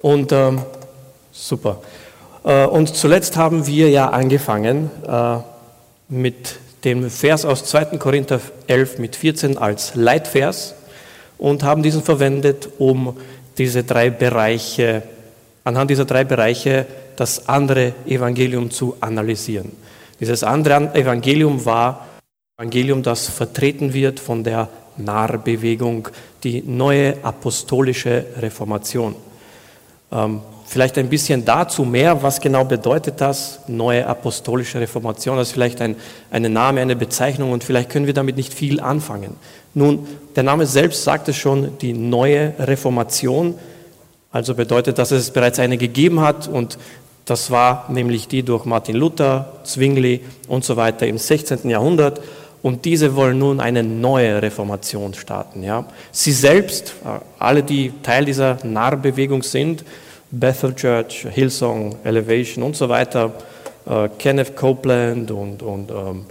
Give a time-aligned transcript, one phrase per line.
[0.00, 0.62] Und ähm,
[1.32, 1.80] super.
[2.44, 5.36] Äh, und zuletzt haben wir ja angefangen äh,
[6.08, 7.98] mit dem Vers aus 2.
[7.98, 10.74] Korinther 11 mit 14 als Leitvers
[11.38, 13.16] und haben diesen verwendet, um
[13.58, 15.02] diese drei Bereiche,
[15.64, 19.72] anhand dieser drei Bereiche das andere Evangelium zu analysieren.
[20.20, 22.06] Dieses andere Evangelium war
[22.56, 26.08] Evangelium, das vertreten wird von der Narrbewegung,
[26.44, 29.14] die neue apostolische Reformation.
[30.12, 35.36] Ähm, vielleicht ein bisschen dazu mehr, was genau bedeutet das, neue apostolische Reformation.
[35.36, 35.96] Das ist vielleicht ein,
[36.30, 39.34] ein Name, eine Bezeichnung und vielleicht können wir damit nicht viel anfangen.
[39.74, 43.54] Nun, der Name selbst sagt es schon, die neue Reformation,
[44.30, 46.78] also bedeutet, dass es bereits eine gegeben hat und
[47.24, 51.68] das war nämlich die durch Martin Luther, Zwingli und so weiter im 16.
[51.68, 52.20] Jahrhundert.
[52.62, 55.62] Und diese wollen nun eine neue Reformation starten.
[55.62, 55.86] Ja.
[56.12, 59.84] Sie selbst, äh, alle, die Teil dieser Narrbewegung sind,
[60.30, 63.32] Bethel Church, Hillsong, Elevation und so weiter,
[63.86, 66.26] äh, Kenneth Copeland und, und ähm,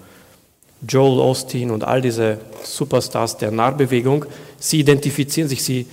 [0.87, 4.25] Joel Osteen und all diese Superstars der Narrbewegung,
[4.59, 5.87] sie identifizieren sich, sie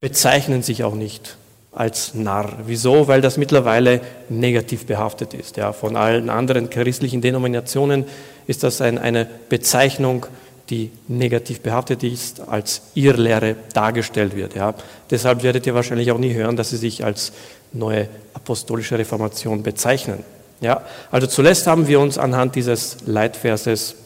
[0.00, 1.36] bezeichnen sich auch nicht
[1.72, 2.58] als Narr.
[2.66, 3.08] Wieso?
[3.08, 5.56] Weil das mittlerweile negativ behaftet ist.
[5.56, 8.04] Ja, von allen anderen christlichen Denominationen
[8.46, 10.26] ist das ein, eine Bezeichnung,
[10.70, 14.54] die negativ behaftet ist, als Irrlehre dargestellt wird.
[14.54, 14.74] Ja.
[15.10, 17.32] Deshalb werdet ihr wahrscheinlich auch nie hören, dass sie sich als
[17.72, 20.24] neue apostolische Reformation bezeichnen.
[20.60, 20.82] Ja.
[21.10, 23.96] Also zuletzt haben wir uns anhand dieses Leitverses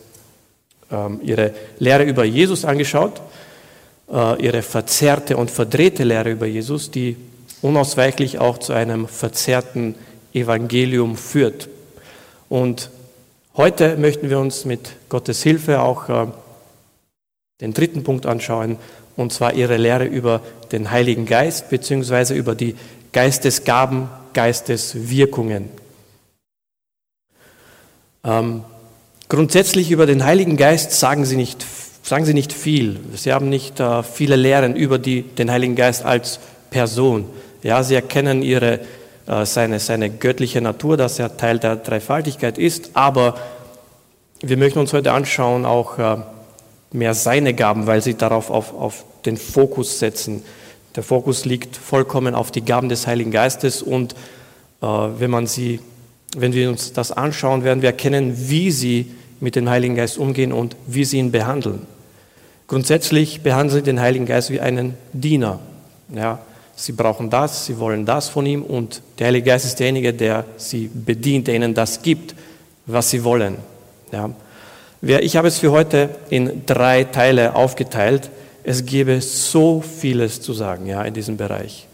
[0.91, 3.21] ähm, ihre Lehre über Jesus angeschaut,
[4.11, 7.17] äh, ihre verzerrte und verdrehte Lehre über Jesus, die
[7.63, 9.95] unausweichlich auch zu einem verzerrten
[10.33, 11.69] Evangelium führt.
[12.49, 12.91] Und
[13.59, 16.27] heute möchten wir uns mit Gottes Hilfe auch äh,
[17.61, 18.79] den dritten Punkt anschauen,
[19.17, 22.77] und zwar ihre Lehre über den Heiligen Geist beziehungsweise über die
[23.13, 25.69] Geistesgaben, Geisteswirkungen.
[28.23, 28.63] Ähm,
[29.29, 31.67] grundsätzlich über den Heiligen Geist sagen sie nicht,
[32.05, 33.01] sagen sie nicht viel.
[33.17, 36.39] Sie haben nicht äh, viele Lehren über die, den Heiligen Geist als
[36.71, 37.27] Person.
[37.65, 38.79] Ja, sie erkennen ihre,
[39.45, 43.35] seine, seine göttliche Natur, dass er Teil der Dreifaltigkeit ist, aber
[44.41, 46.17] wir möchten uns heute anschauen auch äh,
[46.93, 50.43] mehr seine Gaben, weil sie darauf auf, auf den Fokus setzen.
[50.97, 54.15] Der Fokus liegt vollkommen auf die Gaben des Heiligen Geistes und
[54.81, 55.81] äh, wenn, man sie,
[56.37, 60.53] wenn wir uns das anschauen, werden wir erkennen, wie sie mit dem Heiligen Geist umgehen
[60.53, 61.87] und wie sie ihn behandeln.
[62.67, 65.59] Grundsätzlich behandeln sie den Heiligen Geist wie einen Diener.
[66.15, 66.39] Ja,
[66.79, 70.45] sie brauchen das, sie wollen das von ihm und der Heilige Geist ist derjenige, der
[70.57, 72.35] sie bedient, der ihnen das gibt,
[72.87, 73.57] was sie wollen.
[74.13, 74.31] Ja.
[75.01, 78.31] Ich habe es für heute in drei Teile aufgeteilt.
[78.65, 81.87] Es gäbe so vieles zu sagen ja, in diesem Bereich.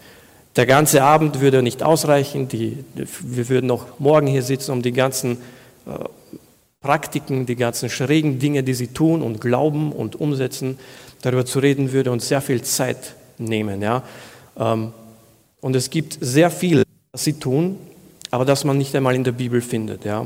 [0.56, 2.48] Der ganze Abend würde nicht ausreichen.
[2.48, 5.38] Die, wir würden noch morgen hier sitzen, um die ganzen
[5.86, 5.92] äh,
[6.80, 10.78] Praktiken, die ganzen schrägen Dinge, die sie tun und glauben und umsetzen,
[11.22, 13.82] darüber zu reden, würde uns sehr viel Zeit nehmen.
[13.82, 14.02] Ja.
[14.58, 14.92] Ähm,
[15.60, 17.78] und es gibt sehr viel, was sie tun,
[18.30, 20.04] aber das man nicht einmal in der Bibel findet.
[20.04, 20.22] Äh,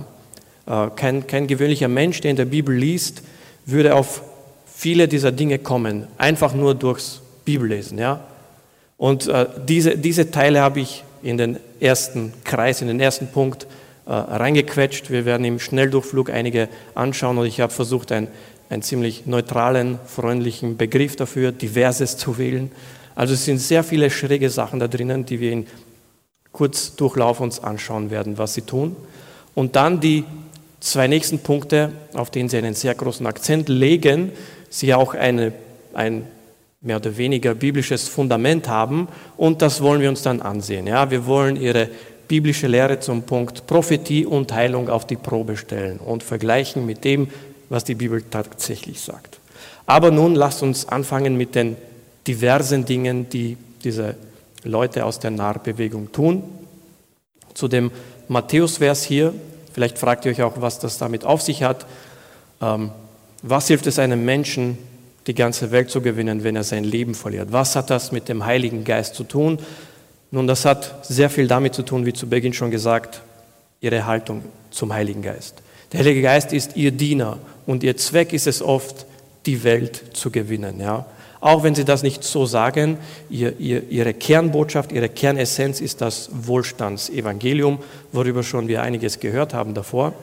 [0.97, 3.22] kein, kein gewöhnlicher Mensch, der in der Bibel liest,
[3.67, 4.22] würde auf
[4.67, 8.00] viele dieser Dinge kommen, einfach nur durchs Bibellesen.
[8.97, 13.67] Und äh, diese, diese Teile habe ich in den ersten Kreis, in den ersten Punkt
[14.06, 15.11] äh, reingequetscht.
[15.11, 18.28] Wir werden im Schnelldurchflug einige anschauen und ich habe versucht, ein,
[18.71, 22.71] einen ziemlich neutralen, freundlichen Begriff dafür, diverses zu wählen.
[23.19, 25.67] Also es sind sehr viele schräge Sachen da drinnen, die wir in
[26.53, 28.95] Kurzdurchlauf uns anschauen werden, was sie tun.
[29.56, 30.23] Und dann die
[30.79, 34.31] zwei nächsten Punkte, auf denen Sie einen sehr großen Akzent legen,
[34.71, 35.53] Sie auch eine,
[35.95, 36.29] ein
[36.81, 40.87] mehr oder weniger biblisches Fundament haben und das wollen wir uns dann ansehen.
[40.87, 41.89] Ja, wir wollen Ihre
[42.29, 47.27] biblische Lehre zum Punkt Prophetie und Heilung auf die Probe stellen und vergleichen mit dem,
[47.69, 49.41] was die Bibel tatsächlich sagt.
[49.87, 51.76] Aber nun lasst uns anfangen mit den
[52.28, 54.14] diversen Dingen, die diese
[54.62, 56.44] Leute aus der Nahbewegung tun.
[57.54, 57.90] Zu dem
[58.28, 59.34] Matthäus-Vers hier,
[59.78, 61.86] Vielleicht fragt ihr euch auch, was das damit auf sich hat.
[62.60, 62.90] Ähm,
[63.42, 64.76] was hilft es einem Menschen,
[65.28, 67.52] die ganze Welt zu gewinnen, wenn er sein Leben verliert?
[67.52, 69.60] Was hat das mit dem Heiligen Geist zu tun?
[70.32, 73.20] Nun, das hat sehr viel damit zu tun, wie zu Beginn schon gesagt,
[73.80, 74.42] ihre Haltung
[74.72, 75.62] zum Heiligen Geist.
[75.92, 79.06] Der Heilige Geist ist ihr Diener und ihr Zweck ist es oft,
[79.46, 80.80] die Welt zu gewinnen.
[80.80, 81.06] Ja?
[81.40, 82.99] Auch wenn sie das nicht so sagen,
[83.31, 87.79] ihr, ihr, ihre Kernbotschaft, ihre Kernessenz ist das Wohlstandsevangelium,
[88.12, 90.14] worüber schon wir einiges gehört haben davor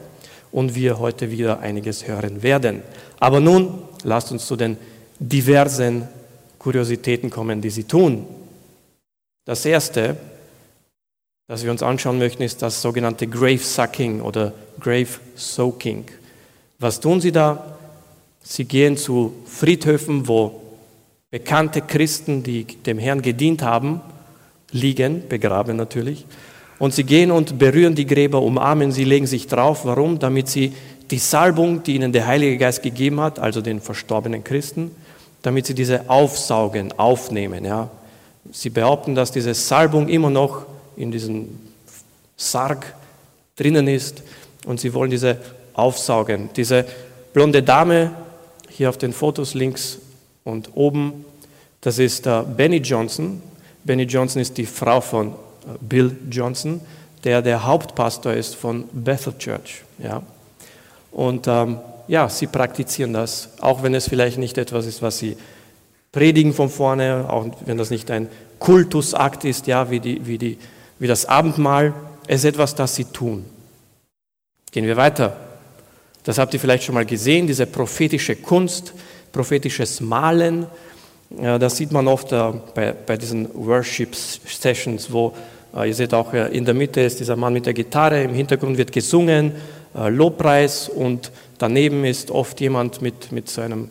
[0.51, 2.81] und wir heute wieder einiges hören werden.
[3.19, 4.77] Aber nun lasst uns zu den
[5.19, 6.07] diversen
[6.59, 8.25] Kuriositäten kommen, die sie tun.
[9.45, 10.17] Das erste,
[11.47, 16.05] das wir uns anschauen möchten, ist das sogenannte Grave Sucking oder Grave Soaking.
[16.79, 17.77] Was tun sie da?
[18.43, 20.61] Sie gehen zu Friedhöfen, wo
[21.35, 23.99] bekannte Christen, die dem Herrn gedient haben,
[24.71, 26.25] liegen, begraben natürlich.
[26.79, 29.83] Und sie gehen und berühren die Gräber, umarmen sie, legen sich drauf.
[29.83, 30.17] Warum?
[30.17, 30.71] Damit sie
[31.11, 34.91] die Salbung, die ihnen der Heilige Geist gegeben hat, also den verstorbenen Christen,
[35.41, 37.65] damit sie diese aufsaugen, aufnehmen.
[37.65, 37.89] Ja.
[38.53, 40.65] Sie behaupten, dass diese Salbung immer noch
[40.95, 41.49] in diesem
[42.37, 42.95] Sarg
[43.57, 44.23] drinnen ist
[44.65, 45.39] und sie wollen diese
[45.73, 46.49] aufsaugen.
[46.55, 46.85] Diese
[47.33, 48.11] blonde Dame
[48.69, 49.99] hier auf den Fotos links
[50.45, 51.24] und oben,
[51.85, 53.43] das ist äh, Benny Johnson.
[53.83, 55.35] Benny Johnson ist die Frau von
[55.81, 56.81] Bill Johnson,
[57.23, 59.83] der der Hauptpastor ist von Bethel Church.
[59.99, 60.23] Ja.
[61.11, 61.77] Und ähm,
[62.07, 65.37] ja, sie praktizieren das, auch wenn es vielleicht nicht etwas ist, was sie
[66.11, 70.57] predigen von vorne, auch wenn das nicht ein Kultusakt ist, ja, wie, die, wie, die,
[70.97, 71.93] wie das Abendmahl.
[72.25, 73.45] Es ist etwas, das sie tun.
[74.71, 75.37] Gehen wir weiter.
[76.23, 78.93] Das habt ihr vielleicht schon mal gesehen, diese prophetische Kunst,
[79.31, 80.65] prophetisches Malen.
[81.29, 85.33] Das sieht man oft äh, bei, bei diesen Worship-Sessions, wo
[85.75, 88.33] äh, ihr seht auch, äh, in der Mitte ist dieser Mann mit der Gitarre, im
[88.33, 89.53] Hintergrund wird gesungen,
[89.97, 93.89] Lobpreis und daneben ist oft jemand mit, mit so einem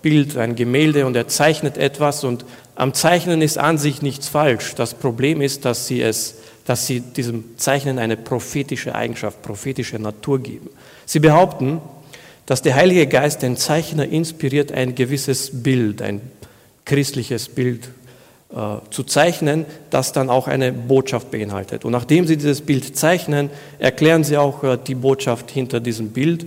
[0.00, 4.74] Bild, ein Gemälde und er zeichnet etwas und am Zeichnen ist an sich nichts falsch.
[4.76, 10.38] Das Problem ist, dass sie, es, dass sie diesem Zeichnen eine prophetische Eigenschaft, prophetische Natur
[10.38, 10.70] geben.
[11.04, 11.82] Sie behaupten,
[12.50, 16.20] dass der Heilige Geist den Zeichner inspiriert, ein gewisses Bild, ein
[16.84, 17.90] christliches Bild
[18.52, 18.56] äh,
[18.90, 21.84] zu zeichnen, das dann auch eine Botschaft beinhaltet.
[21.84, 26.44] Und nachdem sie dieses Bild zeichnen, erklären sie auch äh, die Botschaft hinter diesem Bild.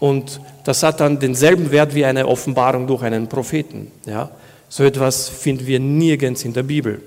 [0.00, 3.92] Und das hat dann denselben Wert wie eine Offenbarung durch einen Propheten.
[4.06, 4.32] Ja?
[4.68, 7.00] So etwas finden wir nirgends in der Bibel.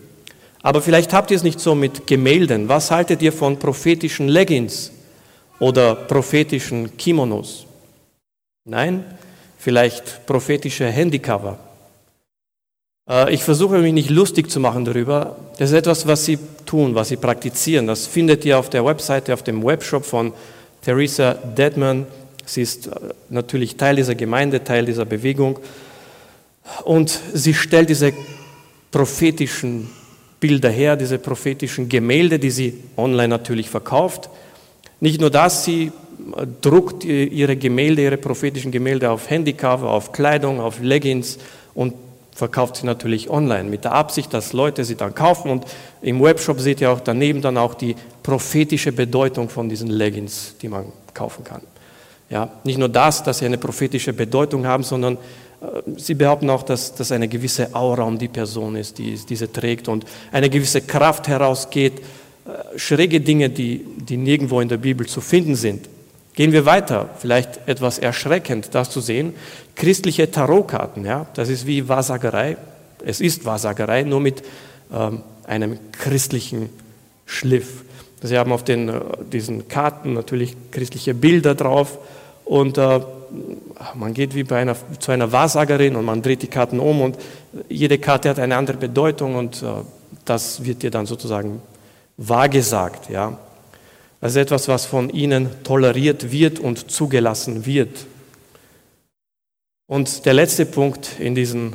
[0.62, 2.70] Aber vielleicht habt ihr es nicht so mit Gemälden.
[2.70, 4.94] Was haltet ihr von prophetischen Leggings
[5.60, 7.68] oder prophetischen Kimonos?
[8.66, 9.04] Nein,
[9.58, 11.60] vielleicht prophetische Handycover.
[13.10, 15.36] Äh, ich versuche mich nicht lustig zu machen darüber.
[15.58, 17.88] Das ist etwas, was sie tun, was sie praktizieren.
[17.88, 20.32] Das findet ihr auf der Webseite, auf dem Webshop von
[20.82, 22.08] Theresa Dedman.
[22.46, 22.92] Sie ist äh,
[23.30, 25.60] natürlich Teil dieser Gemeinde, Teil dieser Bewegung.
[26.86, 28.14] Und sie stellt diese
[28.92, 29.90] prophetischen
[30.40, 34.30] Bilder her, diese prophetischen Gemälde, die sie online natürlich verkauft.
[35.02, 35.92] Nicht nur das, sie
[36.62, 41.38] druckt ihre Gemälde, ihre prophetischen Gemälde auf Handycover, auf Kleidung, auf Leggings
[41.74, 41.94] und
[42.36, 45.66] verkauft sie natürlich online mit der Absicht, dass Leute sie dann kaufen und
[46.02, 50.68] im Webshop seht ihr auch daneben dann auch die prophetische Bedeutung von diesen Leggings, die
[50.68, 51.62] man kaufen kann.
[52.30, 55.18] Ja, nicht nur das, dass sie eine prophetische Bedeutung haben, sondern
[55.62, 59.52] äh, sie behaupten auch, dass das eine gewisse Aura um die Person ist, die diese
[59.52, 65.06] trägt und eine gewisse Kraft herausgeht, äh, schräge Dinge, die, die nirgendwo in der Bibel
[65.06, 65.88] zu finden sind.
[66.34, 69.34] Gehen wir weiter, vielleicht etwas erschreckend, das zu sehen.
[69.76, 72.58] Christliche Tarotkarten, ja, das ist wie Wahrsagerei.
[73.06, 74.44] Es ist Wahrsagerei, nur mit
[74.92, 76.70] ähm, einem christlichen
[77.26, 77.84] Schliff.
[78.22, 79.02] Sie haben auf den, äh,
[79.32, 82.00] diesen Karten natürlich christliche Bilder drauf
[82.46, 83.02] und äh,
[83.96, 87.18] man geht wie bei einer, zu einer Wahrsagerin und man dreht die Karten um und
[87.70, 89.66] jede Karte hat eine andere Bedeutung und äh,
[90.26, 91.62] das wird dir dann sozusagen
[92.18, 93.10] wahrgesagt.
[93.10, 93.38] Ja.
[94.24, 98.06] Ist etwas, was von ihnen toleriert wird und zugelassen wird.
[99.86, 101.74] Und der letzte Punkt in diesem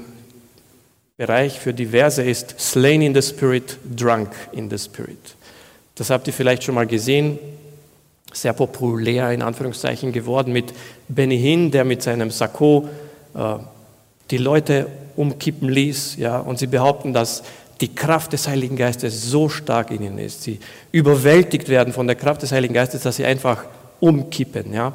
[1.19, 5.37] Bereich für diverse ist slain in the spirit, drunk in the spirit.
[5.95, 7.38] Das habt ihr vielleicht schon mal gesehen,
[8.33, 10.73] sehr populär in Anführungszeichen geworden mit
[11.09, 12.88] Benny Hinn, der mit seinem Sakko
[13.35, 13.57] äh,
[14.31, 14.87] die Leute
[15.17, 16.17] umkippen ließ.
[16.17, 17.43] Ja, und sie behaupten, dass
[17.80, 20.42] die Kraft des Heiligen Geistes so stark in ihnen ist.
[20.42, 20.58] Sie
[20.90, 23.64] überwältigt werden von der Kraft des Heiligen Geistes, dass sie einfach
[24.00, 24.73] umkippen.
[24.73, 24.94] Ja?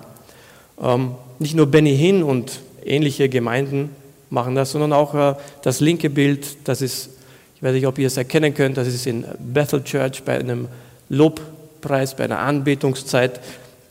[0.82, 3.90] Ähm, nicht nur Benny Hinn und ähnliche Gemeinden
[4.30, 7.10] machen das, sondern auch äh, das linke Bild, das ist,
[7.56, 10.68] ich weiß nicht, ob ihr es erkennen könnt, das ist in Bethel Church bei einem
[11.10, 13.40] Lobpreis, bei einer Anbetungszeit.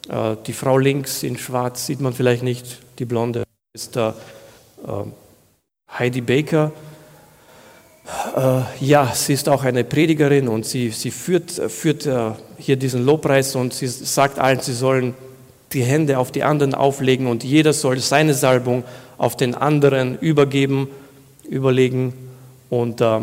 [0.09, 4.13] Äh, die Frau links in schwarz sieht man vielleicht nicht, die blonde ist äh,
[5.99, 6.92] Heidi Baker äh,
[8.81, 13.55] ja, sie ist auch eine Predigerin und sie, sie führt, führt äh, hier diesen Lobpreis
[13.55, 15.15] und sie sagt allen, sie sollen
[15.73, 18.85] die Hände auf die anderen auflegen und jeder soll seine Salbung
[19.19, 20.89] auf den anderen übergeben,
[21.49, 22.13] überlegen.
[22.71, 23.21] Und äh,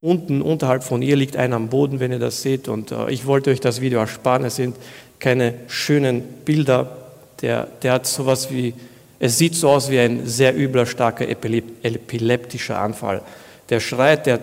[0.00, 2.68] unten unterhalb von ihr liegt einer am Boden, wenn ihr das seht.
[2.68, 4.44] Und äh, ich wollte euch das Video ersparen.
[4.44, 4.76] Es sind
[5.18, 6.96] keine schönen Bilder.
[7.40, 8.74] Der, der hat sowas wie
[9.22, 13.22] es sieht so aus wie ein sehr übler, starker epileptischer Anfall.
[13.70, 14.40] Der schreit, der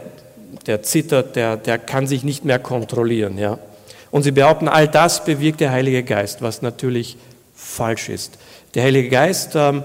[0.66, 3.38] der zittert, der, der kann sich nicht mehr kontrollieren.
[3.38, 3.60] Ja?
[4.12, 7.18] Und sie behaupten, all das bewirkt der Heilige Geist, was natürlich
[7.56, 8.38] falsch ist.
[8.76, 9.84] Der Heilige Geist, ähm,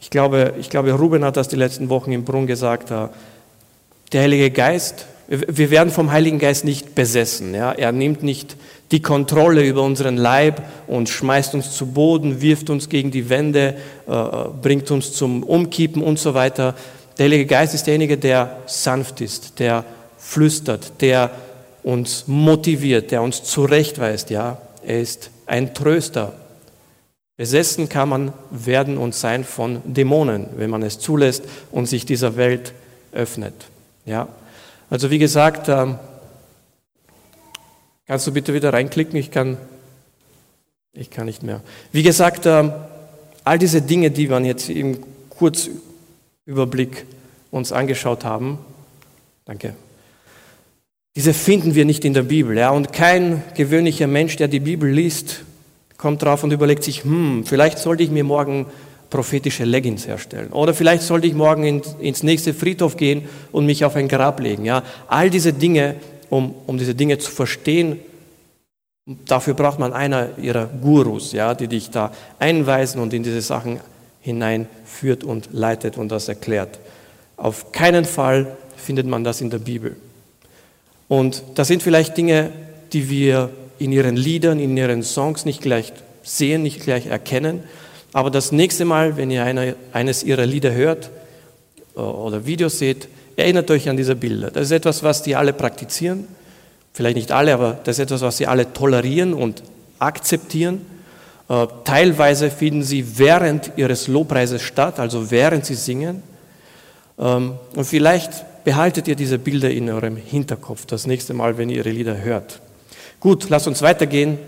[0.00, 3.08] ich, glaube, ich glaube, Ruben hat das die letzten Wochen im Brunnen gesagt, äh,
[4.12, 7.54] der Heilige Geist, wir werden vom Heiligen Geist nicht besessen.
[7.54, 7.72] Ja?
[7.72, 8.56] Er nimmt nicht
[8.90, 13.76] die Kontrolle über unseren Leib und schmeißt uns zu Boden, wirft uns gegen die Wände,
[14.06, 14.12] äh,
[14.60, 16.74] bringt uns zum Umkippen und so weiter.
[17.18, 19.84] Der Heilige Geist ist derjenige, der sanft ist, der
[20.18, 21.30] flüstert, der
[21.82, 24.30] uns motiviert, der uns zurechtweist.
[24.30, 26.32] Ja, er ist ein Tröster.
[27.36, 32.36] Besessen kann man werden und sein von Dämonen, wenn man es zulässt und sich dieser
[32.36, 32.72] Welt
[33.12, 33.54] öffnet.
[34.06, 34.28] Ja,
[34.88, 35.98] also wie gesagt, ähm,
[38.06, 39.18] kannst du bitte wieder reinklicken?
[39.18, 39.56] Ich kann,
[40.92, 41.60] ich kann nicht mehr.
[41.92, 42.72] Wie gesagt, ähm,
[43.44, 44.98] all diese Dinge, die man jetzt im
[45.30, 47.06] Kurzüberblick
[47.50, 48.58] uns angeschaut haben,
[49.44, 49.74] danke,
[51.16, 52.56] diese finden wir nicht in der Bibel.
[52.56, 52.70] Ja?
[52.70, 55.42] Und kein gewöhnlicher Mensch, der die Bibel liest,
[55.96, 58.66] kommt drauf und überlegt sich, hm, vielleicht sollte ich mir morgen
[59.10, 60.48] prophetische Leggings herstellen.
[60.48, 64.40] Oder vielleicht sollte ich morgen in, ins nächste Friedhof gehen und mich auf ein Grab
[64.40, 64.64] legen.
[64.64, 64.82] Ja?
[65.06, 65.94] All diese Dinge,
[66.34, 68.00] um, um diese Dinge zu verstehen,
[69.06, 73.78] dafür braucht man einer ihrer Gurus, ja, die dich da einweisen und in diese Sachen
[74.20, 76.80] hineinführt und leitet und das erklärt.
[77.36, 79.94] Auf keinen Fall findet man das in der Bibel.
[81.06, 82.50] Und das sind vielleicht Dinge,
[82.92, 85.92] die wir in ihren Liedern, in ihren Songs nicht gleich
[86.24, 87.62] sehen, nicht gleich erkennen.
[88.12, 91.12] Aber das nächste Mal, wenn ihr eine, eines ihrer Lieder hört
[91.94, 94.50] äh, oder Videos seht, erinnert euch an diese Bilder.
[94.50, 96.26] Das ist etwas, was die alle praktizieren.
[96.92, 99.62] Vielleicht nicht alle, aber das ist etwas, was sie alle tolerieren und
[99.98, 100.86] akzeptieren.
[101.48, 106.22] Äh, teilweise finden sie während ihres Lobpreises statt, also während sie singen.
[107.18, 111.78] Ähm, und vielleicht behaltet ihr diese Bilder in eurem Hinterkopf das nächste Mal, wenn ihr
[111.78, 112.60] ihre Lieder hört.
[113.20, 114.38] Gut, lasst uns weitergehen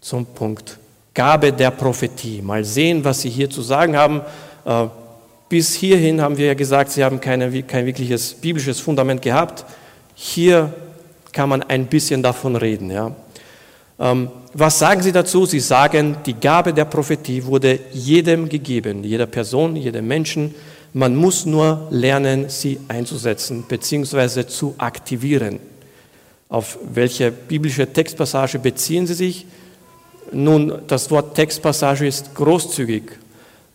[0.00, 0.78] zum Punkt
[1.12, 2.40] Gabe der Prophetie.
[2.40, 4.22] Mal sehen, was Sie hier zu sagen haben.
[5.50, 9.64] Bis hierhin haben wir ja gesagt, Sie haben keine, kein wirkliches biblisches Fundament gehabt.
[10.14, 10.72] Hier
[11.32, 12.88] kann man ein bisschen davon reden.
[12.88, 13.16] Ja.
[13.98, 15.46] Ähm, was sagen Sie dazu?
[15.46, 20.54] Sie sagen, die Gabe der Prophetie wurde jedem gegeben, jeder Person, jedem Menschen.
[20.92, 24.46] Man muss nur lernen, sie einzusetzen bzw.
[24.46, 25.58] zu aktivieren.
[26.48, 29.46] Auf welche biblische Textpassage beziehen Sie sich?
[30.30, 33.19] Nun, das Wort Textpassage ist großzügig.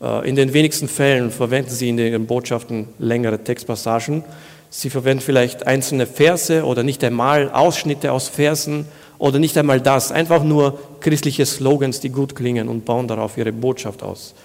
[0.06, 4.24] Äh, in den wenigsten Fällen verwenden Sie in Ihren Botschaften längere Textpassagen.
[4.70, 8.86] Sie verwenden vielleicht einzelne Verse oder nicht einmal Ausschnitte aus Versen
[9.18, 10.12] oder nicht einmal das.
[10.12, 14.36] Einfach nur christliche Slogans, die gut klingen und bauen darauf Ihre Botschaft aus.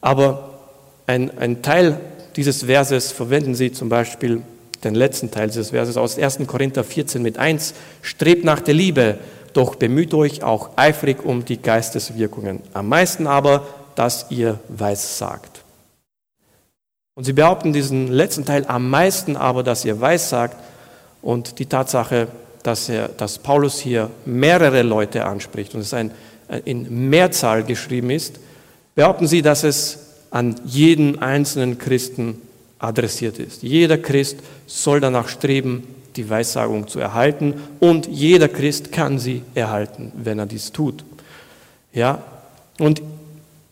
[0.00, 0.50] Aber
[1.06, 2.00] ein, ein Teil
[2.36, 4.42] dieses Verses verwenden Sie zum Beispiel
[4.82, 6.38] den letzten Teil dieses Verses aus 1.
[6.46, 7.74] Korinther 14 mit 1.
[8.02, 9.18] Strebt nach der Liebe,
[9.52, 12.60] doch bemüht euch auch eifrig um die Geisteswirkungen.
[12.72, 15.62] Am meisten aber, dass ihr weiß sagt.
[17.14, 20.56] Und sie behaupten diesen letzten Teil am meisten aber, dass ihr weiß sagt.
[21.22, 22.28] Und die Tatsache,
[22.62, 26.12] dass, er, dass Paulus hier mehrere Leute anspricht und es ein,
[26.64, 28.40] in Mehrzahl geschrieben ist,
[28.94, 29.98] behaupten sie, dass es
[30.30, 32.40] an jeden einzelnen Christen
[32.78, 33.62] adressiert ist.
[33.62, 40.12] Jeder Christ soll danach streben, die Weissagung zu erhalten und jeder Christ kann sie erhalten,
[40.16, 41.04] wenn er dies tut.
[41.92, 42.22] Ja,
[42.78, 43.02] und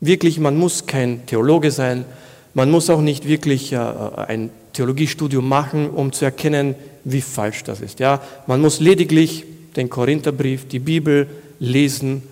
[0.01, 2.05] wirklich, man muss kein Theologe sein,
[2.55, 6.75] man muss auch nicht wirklich äh, ein Theologiestudium machen, um zu erkennen,
[7.05, 8.01] wie falsch das ist.
[8.01, 9.45] Ja, man muss lediglich
[9.77, 11.29] den Korintherbrief, die Bibel
[11.59, 12.23] lesen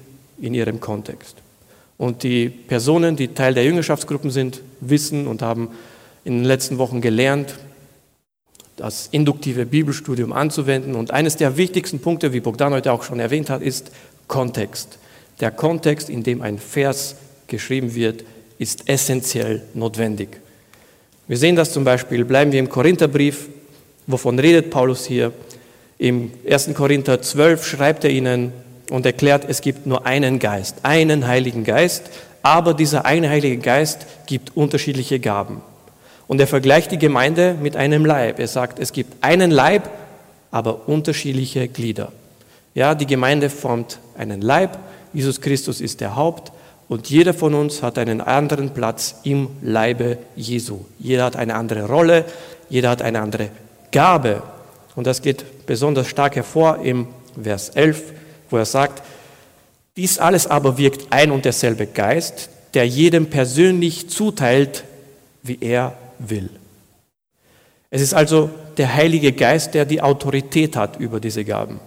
[0.41, 1.37] in ihrem Kontext.
[1.99, 5.71] Und die Personen, die Teil der Jüngerschaftsgruppen sind, wissen und haben
[6.25, 7.55] in den letzten Wochen gelernt,
[8.77, 10.95] das induktive Bibelstudium anzuwenden.
[10.95, 13.91] Und eines der wichtigsten Punkte, wie Bogdan heute auch schon erwähnt hat, ist
[14.29, 14.99] Kontext.
[15.41, 18.25] Der Kontext, in dem ein Vers geschrieben wird,
[18.59, 20.41] ist essentiell notwendig.
[21.29, 23.49] Wir sehen das zum Beispiel, bleiben wir im Korintherbrief,
[24.07, 25.33] wovon redet Paulus hier?
[25.99, 26.75] Im 1.
[26.75, 28.53] Korinther 12 schreibt er ihnen,
[28.91, 32.05] und erklärt, es gibt nur einen Geist, einen Heiligen Geist,
[32.43, 35.61] aber dieser eine Heilige Geist gibt unterschiedliche Gaben.
[36.29, 38.39] Und er vergleicht die Gemeinde mit einem Leib.
[38.39, 39.91] Er sagt, es gibt einen Leib,
[40.51, 42.13] aber unterschiedliche Glieder.
[42.75, 44.79] Ja, die Gemeinde formt einen Leib,
[45.13, 46.53] Jesus Christus ist der Haupt
[46.89, 50.85] und jeder von uns hat einen anderen Platz im Leibe Jesu.
[50.99, 52.25] Jeder hat eine andere Rolle,
[52.69, 53.49] jeder hat eine andere
[53.91, 54.43] Gabe.
[54.95, 57.09] Und das geht besonders stark hervor im
[57.43, 58.15] Vers 11
[58.51, 59.03] wo er sagt,
[59.97, 64.85] dies alles aber wirkt ein und derselbe Geist, der jedem persönlich zuteilt,
[65.43, 66.51] wie er will.
[67.91, 71.81] Es ist also der Heilige Geist, der die Autorität hat über diese Gaben.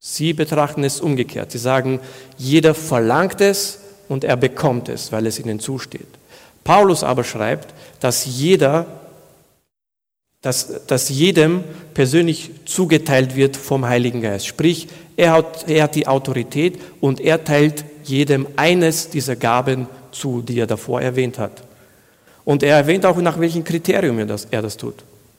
[0.00, 1.52] Sie betrachten es umgekehrt.
[1.52, 2.00] Sie sagen,
[2.36, 3.78] jeder verlangt es
[4.08, 6.06] und er bekommt es, weil es ihnen zusteht.
[6.64, 8.86] Paulus aber schreibt, dass jeder,
[10.42, 14.46] dass, dass jedem persönlich zugeteilt wird vom Heiligen Geist.
[14.46, 20.42] Sprich, er hat, er hat die Autorität und er teilt jedem eines dieser Gaben zu,
[20.42, 21.62] die er davor erwähnt hat.
[22.44, 24.94] Und er erwähnt auch, nach welchem Kriterium er das, er das tut.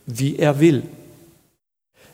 [0.06, 0.84] Wie er will.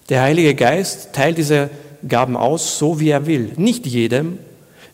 [0.09, 1.69] Der Heilige Geist teilt diese
[2.07, 3.53] Gaben aus, so wie er will.
[3.55, 4.37] Nicht jedem,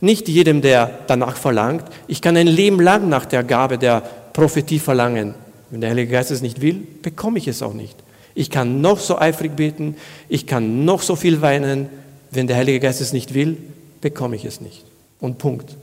[0.01, 1.85] nicht jedem, der danach verlangt.
[2.07, 4.01] Ich kann ein Leben lang nach der Gabe der
[4.33, 5.33] Prophetie verlangen.
[5.69, 7.95] Wenn der Heilige Geist es nicht will, bekomme ich es auch nicht.
[8.35, 9.95] Ich kann noch so eifrig beten,
[10.29, 11.89] ich kann noch so viel weinen.
[12.31, 13.57] Wenn der Heilige Geist es nicht will,
[14.01, 14.85] bekomme ich es nicht.
[15.19, 15.75] Und Punkt.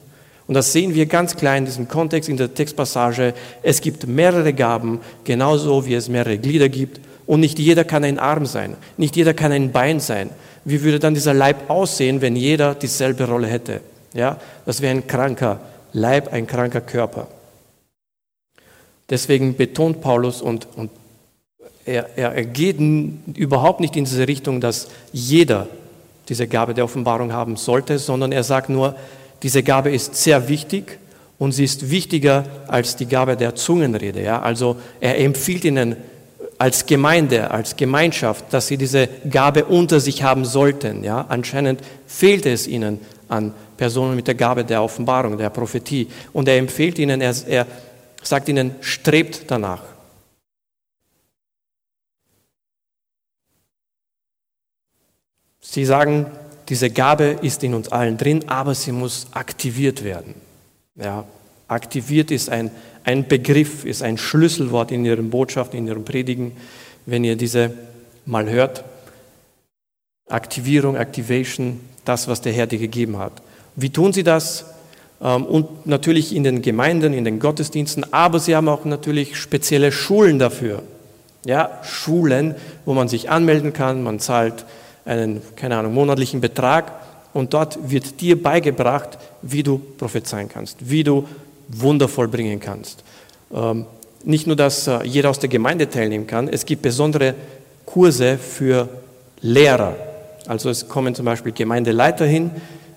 [0.46, 3.34] Und das sehen wir ganz klar in diesem Kontext, in der Textpassage.
[3.62, 7.00] Es gibt mehrere Gaben, genauso wie es mehrere Glieder gibt.
[7.26, 10.30] Und nicht jeder kann ein Arm sein, nicht jeder kann ein Bein sein.
[10.64, 13.80] Wie würde dann dieser Leib aussehen, wenn jeder dieselbe Rolle hätte?
[14.16, 15.60] Ja, das wäre ein kranker
[15.92, 17.28] Leib, ein kranker Körper.
[19.08, 20.90] Deswegen betont Paulus und, und
[21.84, 22.78] er, er geht
[23.36, 25.68] überhaupt nicht in diese Richtung, dass jeder
[26.28, 28.96] diese Gabe der Offenbarung haben sollte, sondern er sagt nur,
[29.42, 30.98] diese Gabe ist sehr wichtig
[31.38, 34.22] und sie ist wichtiger als die Gabe der Zungenrede.
[34.22, 34.40] Ja?
[34.40, 35.96] Also er empfiehlt ihnen
[36.58, 41.04] als Gemeinde, als Gemeinschaft, dass sie diese Gabe unter sich haben sollten.
[41.04, 41.26] Ja?
[41.28, 46.08] Anscheinend fehlt es ihnen an Personen mit der Gabe der Offenbarung, der Prophetie.
[46.32, 47.66] Und er empfiehlt ihnen, er, er
[48.22, 49.82] sagt ihnen, strebt danach.
[55.60, 56.26] Sie sagen,
[56.68, 60.34] diese Gabe ist in uns allen drin, aber sie muss aktiviert werden.
[60.94, 61.24] Ja,
[61.68, 62.70] aktiviert ist ein,
[63.04, 66.56] ein Begriff, ist ein Schlüsselwort in Ihren Botschaften, in Ihren Predigen,
[67.04, 67.72] wenn ihr diese
[68.24, 68.84] mal hört.
[70.28, 73.32] Aktivierung, Activation, das, was der Herr dir gegeben hat.
[73.74, 74.66] Wie tun sie das?
[75.20, 79.92] Ähm, und natürlich in den Gemeinden, in den Gottesdiensten, aber sie haben auch natürlich spezielle
[79.92, 80.82] Schulen dafür.
[81.44, 84.64] Ja, Schulen, wo man sich anmelden kann, man zahlt
[85.04, 86.92] einen, keine Ahnung, monatlichen Betrag
[87.32, 91.26] und dort wird dir beigebracht, wie du prophezeien kannst, wie du
[91.68, 93.04] Wunder vollbringen kannst.
[93.54, 93.86] Ähm,
[94.24, 97.34] nicht nur, dass äh, jeder aus der Gemeinde teilnehmen kann, es gibt besondere
[97.84, 98.88] Kurse für
[99.40, 99.94] Lehrer.
[100.48, 102.50] Also es kommen zum Beispiel Gemeindeleiter hin,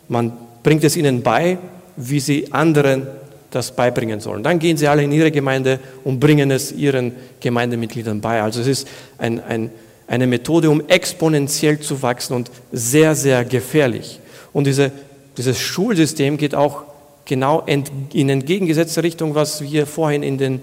[0.08, 0.34] man
[0.64, 1.58] bringt es ihnen bei,
[1.96, 3.08] wie sie anderen
[3.52, 4.44] das beibringen sollen.
[4.44, 8.42] Dann gehen sie alle in ihre Gemeinde und bringen es ihren Gemeindemitgliedern bei.
[8.42, 9.72] Also es ist ein, ein
[10.10, 14.20] eine Methode, um exponentiell zu wachsen und sehr, sehr gefährlich.
[14.52, 14.92] Und diese,
[15.38, 16.82] dieses Schulsystem geht auch
[17.26, 20.62] genau in entgegengesetzte Richtung, was wir vorhin in den,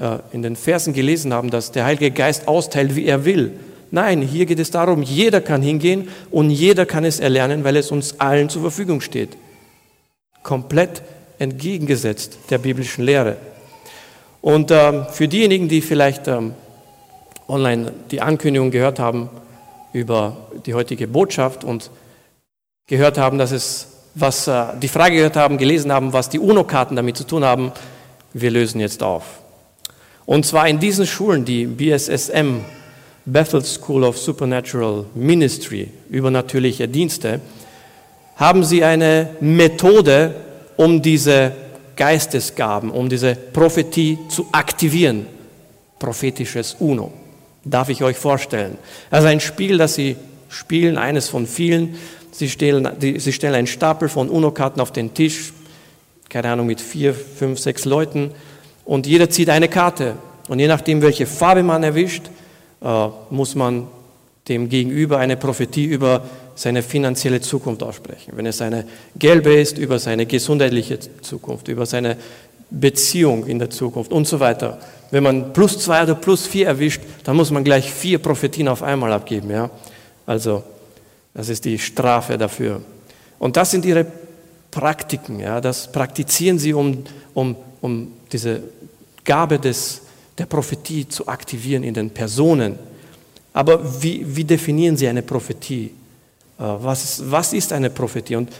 [0.00, 3.52] äh, in den Versen gelesen haben, dass der Heilige Geist austeilt, wie er will.
[3.96, 7.90] Nein, hier geht es darum, jeder kann hingehen und jeder kann es erlernen, weil es
[7.90, 9.38] uns allen zur Verfügung steht.
[10.42, 11.00] Komplett
[11.38, 13.38] entgegengesetzt der biblischen Lehre.
[14.42, 16.52] Und ähm, für diejenigen, die vielleicht ähm,
[17.48, 19.30] online die Ankündigung gehört haben
[19.94, 21.90] über die heutige Botschaft und
[22.86, 26.96] gehört haben, dass es, was äh, die Frage gehört haben, gelesen haben, was die UNO-Karten
[26.96, 27.72] damit zu tun haben,
[28.34, 29.24] wir lösen jetzt auf.
[30.26, 32.60] Und zwar in diesen Schulen, die BSSM,
[33.26, 37.40] Bethel School of Supernatural Ministry, übernatürliche Dienste,
[38.36, 40.34] haben sie eine Methode,
[40.76, 41.52] um diese
[41.96, 45.26] Geistesgaben, um diese Prophetie zu aktivieren.
[45.98, 47.12] Prophetisches UNO
[47.64, 48.78] darf ich euch vorstellen.
[49.10, 50.16] Also ein Spiel, das sie
[50.48, 51.96] spielen, eines von vielen.
[52.30, 55.52] Sie stellen, sie stellen einen Stapel von UNO-Karten auf den Tisch,
[56.28, 58.30] keine Ahnung, mit vier, fünf, sechs Leuten.
[58.84, 60.14] Und jeder zieht eine Karte.
[60.48, 62.30] Und je nachdem, welche Farbe man erwischt,
[63.30, 63.88] muss man
[64.48, 66.22] dem Gegenüber eine Prophetie über
[66.54, 68.32] seine finanzielle Zukunft aussprechen.
[68.34, 68.84] Wenn es eine
[69.18, 72.16] gelbe ist, über seine gesundheitliche Zukunft, über seine
[72.70, 74.78] Beziehung in der Zukunft und so weiter.
[75.10, 78.82] Wenn man plus zwei oder plus vier erwischt, dann muss man gleich vier Prophetien auf
[78.82, 79.50] einmal abgeben.
[79.50, 79.70] Ja?
[80.26, 80.64] Also,
[81.34, 82.80] das ist die Strafe dafür.
[83.38, 84.06] Und das sind ihre
[84.70, 85.38] Praktiken.
[85.38, 85.60] Ja?
[85.60, 88.62] Das praktizieren sie, um, um, um diese
[89.24, 90.02] Gabe des,
[90.38, 92.78] der Prophetie zu aktivieren in den Personen.
[93.52, 95.92] Aber wie, wie definieren sie eine Prophetie?
[96.58, 98.36] Äh, was ist, was ist eine Prophetie?
[98.36, 98.50] Und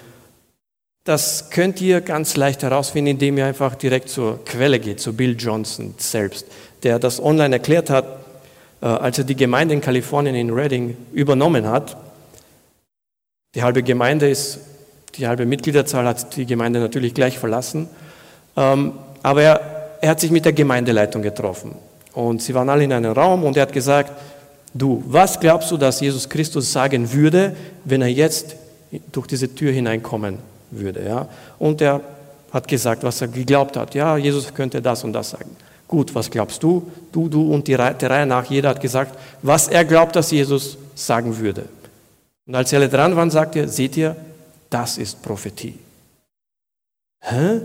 [1.05, 5.37] das könnt ihr ganz leicht herausfinden, indem ihr einfach direkt zur Quelle geht, zu Bill
[5.39, 6.47] Johnson selbst,
[6.83, 8.05] der das online erklärt hat,
[8.81, 11.97] äh, als er die Gemeinde in Kalifornien in Redding übernommen hat.
[13.55, 14.61] Die halbe Gemeinde ist,
[15.15, 17.89] die halbe Mitgliederzahl hat die Gemeinde natürlich gleich verlassen,
[18.57, 21.75] ähm, aber er, er hat sich mit der Gemeindeleitung getroffen
[22.13, 24.13] und sie waren alle in einem Raum und er hat gesagt,
[24.75, 27.55] du, was glaubst du, dass Jesus Christus sagen würde,
[27.85, 28.57] wenn er jetzt
[29.13, 30.39] durch diese Tür hineinkommen
[30.71, 31.05] würde?
[31.05, 31.29] Ja?
[31.59, 32.01] Und er
[32.53, 33.95] hat gesagt, was er geglaubt hat.
[33.95, 35.57] Ja, Jesus könnte das und das sagen.
[35.89, 36.91] Gut, was glaubst du?
[37.13, 41.37] Du, du und die, Reihe nach, jeder hat gesagt, was er glaubt, dass Jesus sagen
[41.39, 41.65] würde.
[42.47, 44.17] Und als sie alle dran waren, sagte er, seht ihr,
[44.71, 45.79] das ist Prophetie.
[47.21, 47.61] Hä?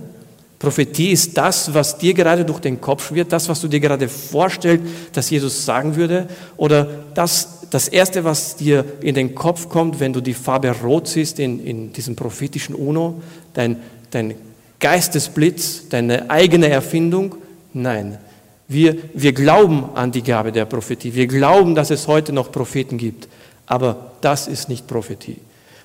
[0.61, 4.07] Prophetie ist das, was dir gerade durch den Kopf wird, das, was du dir gerade
[4.07, 9.99] vorstellst, dass Jesus sagen würde, oder das, das Erste, was dir in den Kopf kommt,
[9.99, 13.23] wenn du die Farbe Rot siehst in, in diesem prophetischen Uno,
[13.55, 13.77] dein,
[14.11, 14.35] dein
[14.79, 17.37] Geistesblitz, deine eigene Erfindung?
[17.73, 18.19] Nein.
[18.67, 21.15] Wir, wir glauben an die Gabe der Prophetie.
[21.15, 23.27] Wir glauben, dass es heute noch Propheten gibt.
[23.65, 25.37] Aber das ist nicht Prophetie.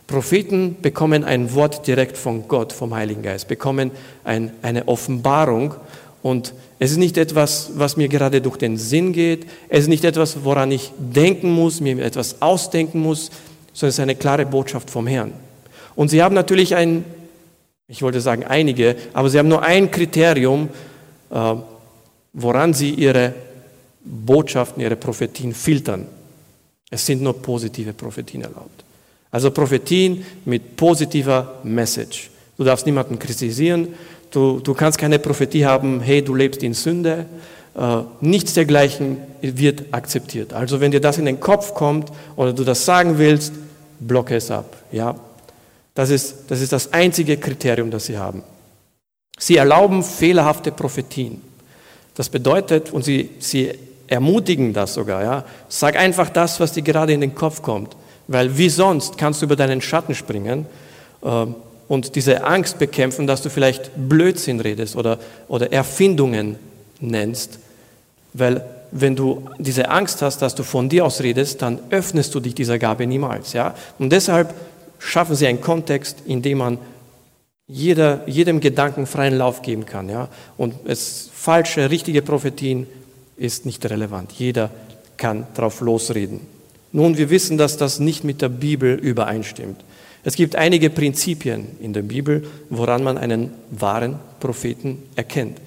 [0.07, 3.91] Propheten bekommen ein Wort direkt von Gott, vom Heiligen Geist, bekommen
[4.25, 5.75] ein, eine Offenbarung
[6.23, 10.05] und es ist nicht etwas, was mir gerade durch den Sinn geht, es ist nicht
[10.05, 13.31] etwas, woran ich denken muss, mir etwas ausdenken muss,
[13.73, 15.33] sondern es ist eine klare Botschaft vom Herrn.
[15.95, 17.05] Und sie haben natürlich ein,
[17.89, 20.69] ich wollte sagen einige, aber sie haben nur ein Kriterium,
[21.31, 21.55] äh,
[22.33, 23.35] woran sie ihre
[24.05, 26.07] Botschaften, ihre Prophetien filtern.
[26.91, 28.86] Es sind nur positive Prophetien erlaubt.
[29.37, 32.31] Also Prophetien mit positiver Message.
[32.57, 33.89] Du darfst niemanden kritisieren.
[34.31, 37.27] Du, du kannst keine Prophetie haben, hey, du lebst in Sünde.
[37.77, 40.55] Äh, nichts dergleichen wird akzeptiert.
[40.55, 43.53] Also wenn dir das in den Kopf kommt oder du das sagen willst,
[44.01, 44.75] blocke es ab.
[44.91, 45.17] Ja?
[45.93, 48.43] Das, ist, das ist das einzige Kriterium, das sie haben.
[49.39, 51.43] Sie erlauben fehlerhafte Prophetien.
[52.15, 53.71] Das bedeutet, und sie, sie
[54.07, 57.95] ermutigen das sogar, ja, sag einfach das, was dir gerade in den Kopf kommt.
[58.29, 60.67] Weil wie sonst kannst du über deinen Schatten springen
[61.23, 61.47] äh,
[61.89, 66.57] und diese Angst bekämpfen, dass du vielleicht Blödsinn redest oder, oder Erfindungen
[67.01, 67.59] nennst.
[68.33, 72.41] Weil wenn du diese Angst hast, dass du von dir aus redest, dann öffnest du
[72.41, 73.53] dich dieser Gabe niemals.
[73.53, 73.75] Ja?
[73.99, 74.55] Und deshalb
[74.99, 76.79] schaffen sie einen Kontext, in dem man
[77.69, 80.09] jeder, jedem Gedanken freien Lauf geben kann.
[80.09, 80.29] Ja?
[80.57, 82.87] Und es falsche, richtige Prophetien
[83.37, 84.33] ist nicht relevant.
[84.33, 84.71] Jeder
[85.17, 86.56] kann darauf losreden.
[86.97, 89.85] Nun, wir wissen, dass das nicht mit der Bibel übereinstimmt.
[90.25, 95.59] Es gibt einige Prinzipien in der Bibel, woran man einen wahren Propheten erkennt.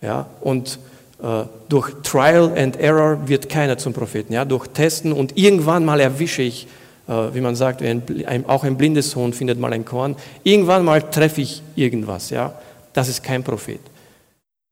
[0.00, 0.80] Ja, und
[1.22, 4.32] äh, durch Trial and Error wird keiner zum Propheten.
[4.32, 6.66] Ja, durch Testen und irgendwann mal erwische ich,
[7.06, 10.16] äh, wie man sagt, ein, ein, auch ein blindes Huhn findet mal ein Korn.
[10.42, 12.30] Irgendwann mal treffe ich irgendwas.
[12.30, 12.58] Ja,
[12.92, 13.80] das ist kein Prophet.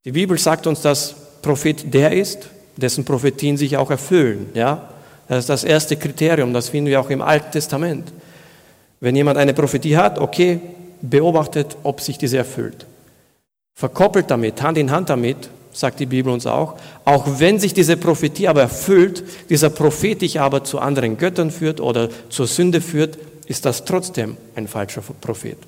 [0.04, 4.48] Die Bibel sagt uns, dass Prophet der ist, dessen Prophetien sich auch erfüllen.
[4.54, 4.88] Ja,
[5.30, 8.12] das ist das erste Kriterium, das finden wir auch im Alten Testament.
[8.98, 10.58] Wenn jemand eine Prophetie hat, okay,
[11.00, 12.84] beobachtet, ob sich diese erfüllt.
[13.76, 17.96] Verkoppelt damit, Hand in Hand damit, sagt die Bibel uns auch, auch wenn sich diese
[17.96, 23.16] Prophetie aber erfüllt, dieser Prophet dich aber zu anderen Göttern führt oder zur Sünde führt,
[23.46, 25.58] ist das trotzdem ein falscher Prophet.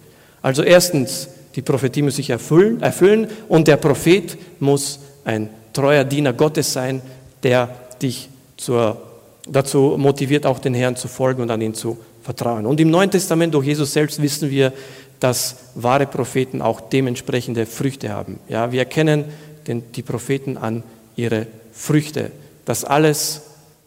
[0.42, 6.33] Also erstens, die Prophetie muss sich erfüllen, erfüllen und der Prophet muss ein treuer Diener
[6.33, 7.01] Gottes sein,
[7.44, 7.68] der
[8.03, 9.12] dich zur
[9.49, 12.67] dazu motiviert, auch den Herrn zu folgen und an ihn zu vertrauen.
[12.67, 14.73] Und im Neuen Testament durch Jesus selbst wissen wir,
[15.21, 18.39] dass wahre Propheten auch dementsprechende Früchte haben.
[18.49, 19.25] Ja, wir erkennen
[19.67, 20.83] den, die Propheten an
[21.17, 22.33] ihre Früchte.
[22.65, 23.43] Das alles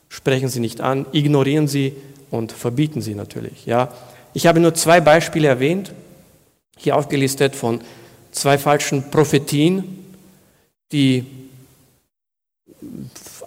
[0.10, 1.94] sprechen sie nicht an, ignorieren sie
[2.32, 3.66] und verbieten sie natürlich.
[3.66, 3.92] Ja,
[4.34, 5.94] ich habe nur zwei Beispiele erwähnt,
[6.78, 7.82] hier aufgelistet von
[8.32, 9.84] zwei falschen Prophetien,
[10.92, 11.26] die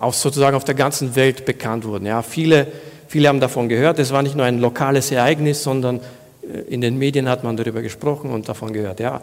[0.01, 2.07] auch sozusagen auf der ganzen Welt bekannt wurden.
[2.07, 2.67] Ja, viele,
[3.09, 3.99] viele haben davon gehört.
[3.99, 6.01] Es war nicht nur ein lokales Ereignis, sondern
[6.43, 9.01] äh, in den Medien hat man darüber gesprochen und davon gehört.
[9.01, 9.21] Ja,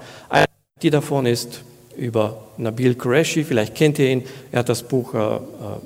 [0.81, 1.61] die davon ist
[1.97, 5.39] über Nabil Qureshi, vielleicht kennt ihr ihn, er hat das Buch äh, äh,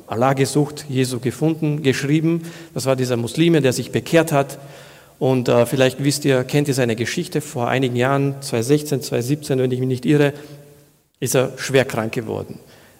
[0.08, 2.44] Allah gesucht, Jesu gefunden, geschrieben.
[2.74, 4.58] Das war dieser Muslime, der sich bekehrt hat.
[5.20, 7.42] Und äh, vielleicht wisst ihr, kennt ihr seine Geschichte.
[7.42, 10.34] Vor einigen Jahren, 2016, 2017, wenn ich mich nicht irre,
[11.20, 12.60] ist er schwer krank geworden.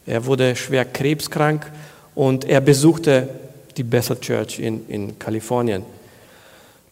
[0.10, 1.72] Er wurde schwer krebskrank
[2.16, 3.30] und er besuchte
[3.78, 5.86] die Bethel Church in, in Kalifornien.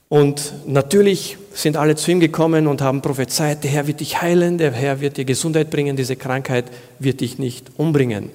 [0.07, 4.59] Und natürlich sind alle zu ihm gekommen und haben prophezeit, der Herr wird dich heilen,
[4.59, 6.65] der Herr wird dir Gesundheit bringen, diese Krankheit
[6.99, 8.29] wird dich nicht umbringen.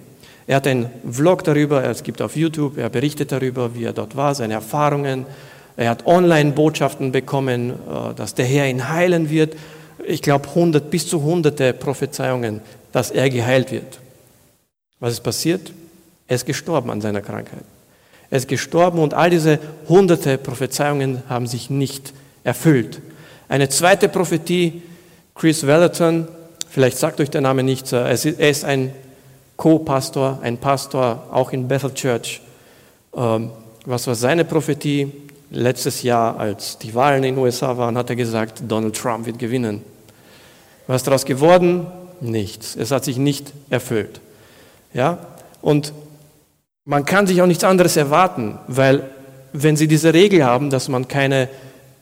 [0.49, 4.17] Er hat einen Vlog darüber, es gibt auf YouTube, er berichtet darüber, wie er dort
[4.17, 5.27] war, seine Erfahrungen.
[5.77, 9.55] Er hat Online-Botschaften bekommen, äh, dass der Herr ihn heilen wird.
[10.05, 14.02] Ich glaube, 100 bis zu hunderte Prophezeiungen, dass er geheilt wird.
[15.03, 15.73] Was ist passiert?
[16.29, 17.65] Er ist gestorben an seiner Krankheit.
[18.31, 23.01] Er ist gestorben und all diese hunderte Prophezeiungen haben sich nicht erfüllt.
[23.49, 24.81] Eine zweite Prophetie,
[25.35, 26.29] Chris Wellerton,
[26.71, 28.95] vielleicht sagt euch der Name nichts, er ist ein
[29.57, 32.41] Co-Pastor, ein Pastor auch in Bethel Church.
[33.17, 33.51] Ähm,
[33.85, 35.11] was war seine Prophetie?
[35.51, 39.41] Letztes Jahr, als die Wahlen in den USA waren, hat er gesagt, Donald Trump wird
[39.41, 39.83] gewinnen.
[40.87, 41.89] Was ist daraus geworden?
[42.21, 42.77] Nichts.
[42.77, 44.22] Es hat sich nicht erfüllt.
[44.95, 45.19] Ja?
[45.61, 45.93] Und
[46.85, 49.09] man kann sich auch nichts anderes erwarten, weil
[49.53, 51.49] wenn Sie diese Regel haben, dass man keine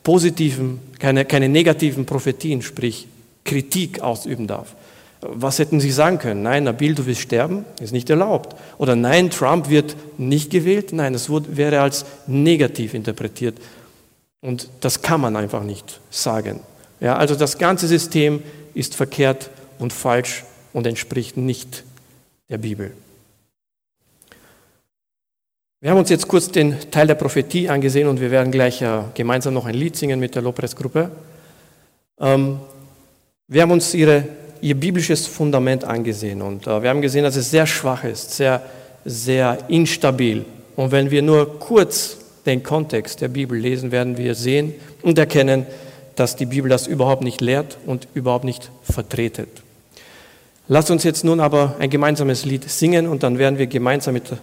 [0.03, 3.07] positiven, keine, keine negativen Prophetien, sprich
[3.43, 4.75] Kritik ausüben darf,
[5.21, 6.41] was hätten Sie sagen können?
[6.41, 8.55] Nein, Nabil, du wirst sterben, ist nicht erlaubt.
[8.79, 10.93] Oder nein, Trump wird nicht gewählt.
[10.93, 13.59] Nein, es wäre als negativ interpretiert.
[14.41, 16.61] Und das kann man einfach nicht sagen.
[16.99, 18.41] Ja, also das ganze System
[18.73, 21.83] ist verkehrt und falsch und entspricht nicht
[22.51, 22.91] der Bibel.
[25.79, 29.01] Wir haben uns jetzt kurz den Teil der Prophetie angesehen und wir werden gleich äh,
[29.15, 31.09] gemeinsam noch ein Lied singen mit der Lopres-Gruppe.
[32.19, 32.59] Ähm,
[33.47, 34.25] wir haben uns ihre
[34.61, 38.61] ihr biblisches Fundament angesehen und äh, wir haben gesehen, dass es sehr schwach ist, sehr,
[39.05, 40.45] sehr instabil.
[40.75, 45.65] Und wenn wir nur kurz den Kontext der Bibel lesen, werden wir sehen und erkennen,
[46.15, 49.49] dass die Bibel das überhaupt nicht lehrt und überhaupt nicht vertretet.
[50.67, 54.31] Lasst uns jetzt nun aber ein gemeinsames Lied singen und dann werden wir gemeinsam, mit,
[54.31, 54.37] äh,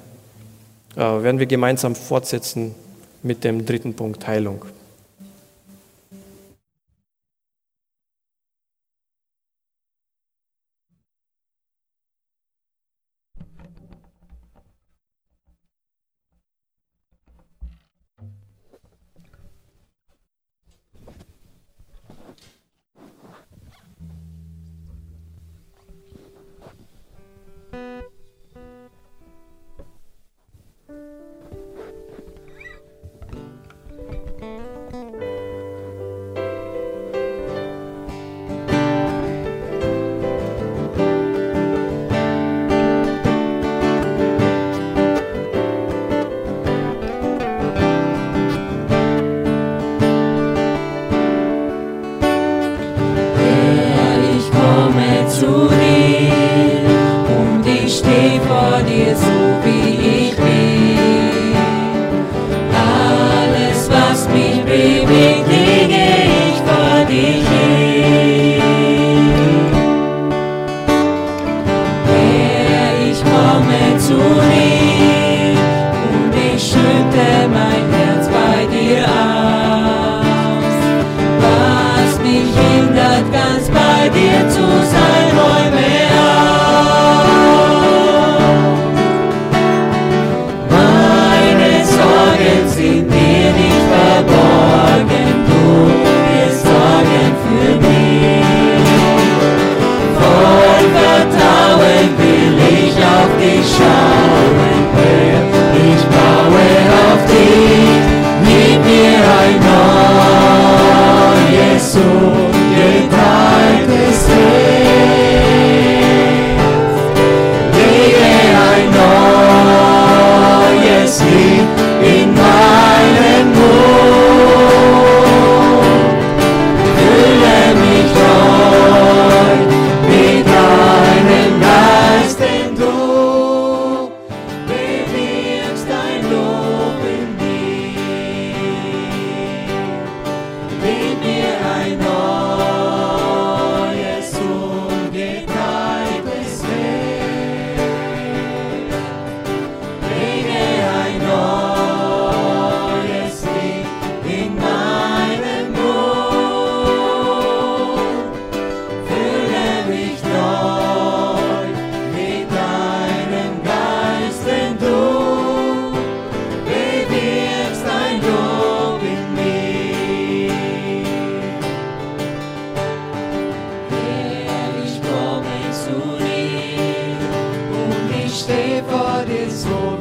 [0.96, 2.74] werden wir gemeinsam fortsetzen
[3.22, 4.64] mit dem dritten Punkt Heilung.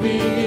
[0.07, 0.46] be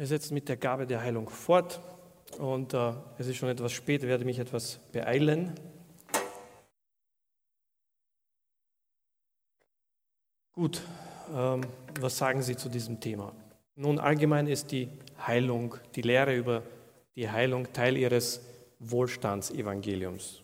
[0.00, 1.78] Wir setzen mit der Gabe der Heilung fort
[2.38, 5.52] und äh, es ist schon etwas spät, werde mich etwas beeilen.
[10.52, 10.80] Gut,
[11.36, 11.60] ähm,
[12.00, 13.34] was sagen Sie zu diesem Thema?
[13.74, 14.88] Nun, allgemein ist die
[15.26, 16.62] Heilung, die Lehre über
[17.14, 18.40] die Heilung Teil Ihres
[18.78, 20.40] Wohlstandsevangeliums.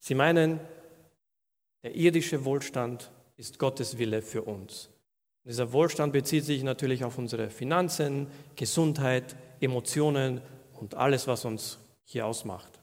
[0.00, 0.58] Sie meinen,
[1.84, 4.90] der irdische Wohlstand ist Gottes Wille für uns.
[5.46, 10.40] Dieser Wohlstand bezieht sich natürlich auf unsere Finanzen, Gesundheit, Emotionen
[10.72, 12.80] und alles, was uns hier ausmacht.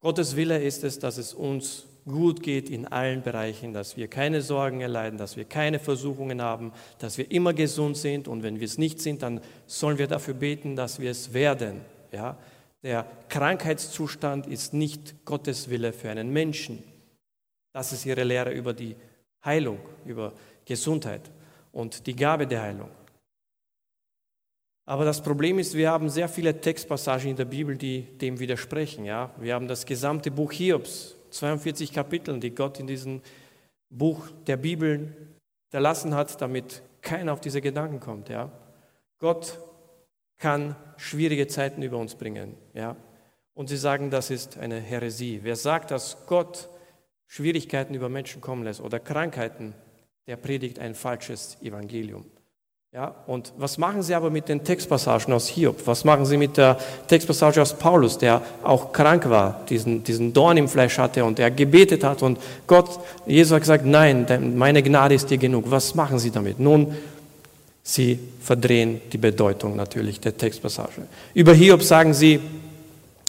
[0.00, 4.42] Gottes Wille ist es, dass es uns gut geht in allen Bereichen, dass wir keine
[4.42, 8.66] Sorgen erleiden, dass wir keine Versuchungen haben, dass wir immer gesund sind und wenn wir
[8.66, 11.82] es nicht sind, dann sollen wir dafür beten, dass wir es werden.
[12.12, 12.36] Ja?
[12.82, 16.82] Der Krankheitszustand ist nicht Gottes Wille für einen Menschen.
[17.72, 18.96] Das ist ihre Lehre über die
[19.44, 20.32] Heilung, über
[20.64, 21.30] Gesundheit
[21.72, 22.90] und die Gabe der Heilung.
[24.86, 29.04] Aber das Problem ist, wir haben sehr viele Textpassagen in der Bibel, die dem widersprechen.
[29.04, 29.30] Ja?
[29.38, 33.22] Wir haben das gesamte Buch Hiobs, 42 Kapitel, die Gott in diesem
[33.88, 35.14] Buch der Bibel
[35.70, 38.28] erlassen hat, damit keiner auf diese Gedanken kommt.
[38.28, 38.50] Ja?
[39.20, 39.60] Gott
[40.38, 42.56] kann schwierige Zeiten über uns bringen.
[42.74, 42.96] Ja?
[43.54, 45.40] Und sie sagen, das ist eine Häresie.
[45.42, 46.68] Wer sagt, dass Gott
[47.28, 49.74] Schwierigkeiten über Menschen kommen lässt oder Krankheiten,
[50.26, 52.24] der predigt ein falsches Evangelium.
[52.92, 55.86] Ja, und was machen Sie aber mit den Textpassagen aus Hiob?
[55.86, 60.56] Was machen Sie mit der Textpassage aus Paulus, der auch krank war, diesen, diesen Dorn
[60.56, 65.14] im Fleisch hatte und er gebetet hat und Gott, Jesus hat gesagt, nein, meine Gnade
[65.14, 65.70] ist dir genug.
[65.70, 66.58] Was machen Sie damit?
[66.58, 66.96] Nun,
[67.84, 71.02] Sie verdrehen die Bedeutung natürlich der Textpassage.
[71.32, 72.40] Über Hiob sagen Sie,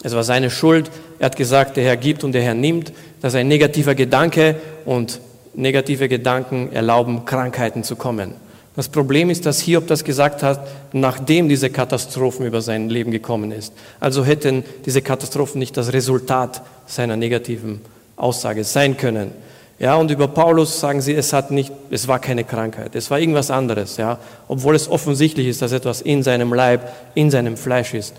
[0.02, 0.90] es war seine Schuld.
[1.20, 2.92] Er hat gesagt, der Herr gibt und der Herr nimmt.
[3.20, 5.20] Das ist ein negativer Gedanke und
[5.54, 8.34] negative Gedanken erlauben, Krankheiten zu kommen.
[8.74, 13.52] Das Problem ist, dass Hiob das gesagt hat, nachdem diese Katastrophen über sein Leben gekommen
[13.52, 13.74] ist.
[14.00, 17.82] Also hätten diese Katastrophen nicht das Resultat seiner negativen
[18.16, 19.32] Aussage sein können.
[19.78, 23.18] Ja, und über Paulus sagen sie, es hat nicht, es war keine Krankheit, es war
[23.18, 27.92] irgendwas anderes, ja, obwohl es offensichtlich ist, dass etwas in seinem Leib, in seinem Fleisch
[27.92, 28.14] ist.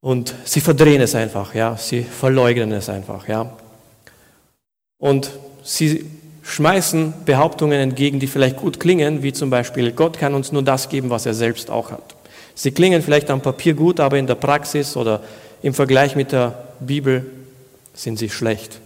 [0.00, 3.52] Und sie verdrehen es einfach, ja, sie verleugnen es einfach, ja.
[4.96, 5.30] Und
[5.70, 6.04] sie
[6.42, 10.88] schmeißen Behauptungen entgegen, die vielleicht gut klingen, wie zum Beispiel, Gott kann uns nur das
[10.88, 12.16] geben, was er selbst auch hat.
[12.54, 15.22] Sie klingen vielleicht am Papier gut, aber in der Praxis oder
[15.62, 17.24] im Vergleich mit der Bibel
[17.94, 18.80] sind sie schlecht.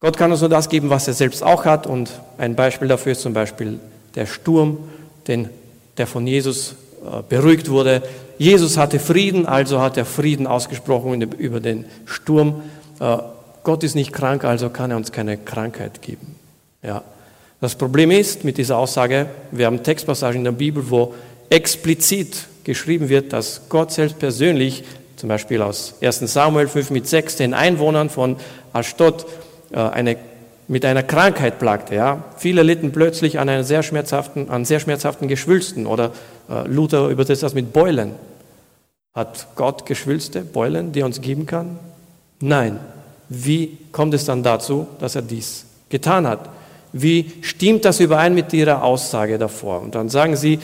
[0.00, 1.86] Gott kann uns nur das geben, was er selbst auch hat.
[1.86, 3.78] Und ein Beispiel dafür ist zum Beispiel
[4.14, 4.78] der Sturm,
[5.28, 5.50] den,
[5.98, 8.02] der von Jesus äh, beruhigt wurde.
[8.38, 12.62] Jesus hatte Frieden, also hat er Frieden ausgesprochen über den Sturm.
[13.62, 16.34] Gott ist nicht krank, also kann er uns keine Krankheit geben.
[16.82, 17.02] Ja.
[17.60, 21.14] Das Problem ist mit dieser Aussage, wir haben Textpassagen in der Bibel, wo
[21.50, 24.84] explizit geschrieben wird, dass Gott selbst persönlich,
[25.16, 28.36] zum Beispiel aus 1 Samuel 5 mit 6, den Einwohnern von
[28.72, 29.26] Ashdod
[29.72, 30.16] äh, eine,
[30.68, 31.94] mit einer Krankheit plagte.
[31.94, 32.24] Ja.
[32.38, 36.12] Viele litten plötzlich an, einer sehr schmerzhaften, an sehr schmerzhaften Geschwülsten oder
[36.48, 38.12] äh, Luther übersetzt das mit Beulen.
[39.12, 41.78] Hat Gott Geschwülste, Beulen, die er uns geben kann?
[42.40, 42.78] Nein.
[43.30, 46.50] Wie kommt es dann dazu, dass er dies getan hat?
[46.92, 49.80] Wie stimmt das überein mit Ihrer Aussage davor?
[49.80, 50.58] Und dann sagen Sie,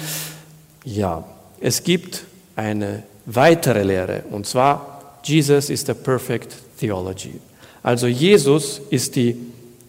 [0.85, 1.25] ja,
[1.61, 2.25] es gibt
[2.57, 7.41] eine weitere Lehre, und zwar, Jesus is the perfect theology.
[7.83, 9.37] Also Jesus ist die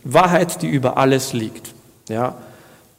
[0.04, 1.74] Wahrheit, die über alles liegt.
[2.10, 2.36] Ja,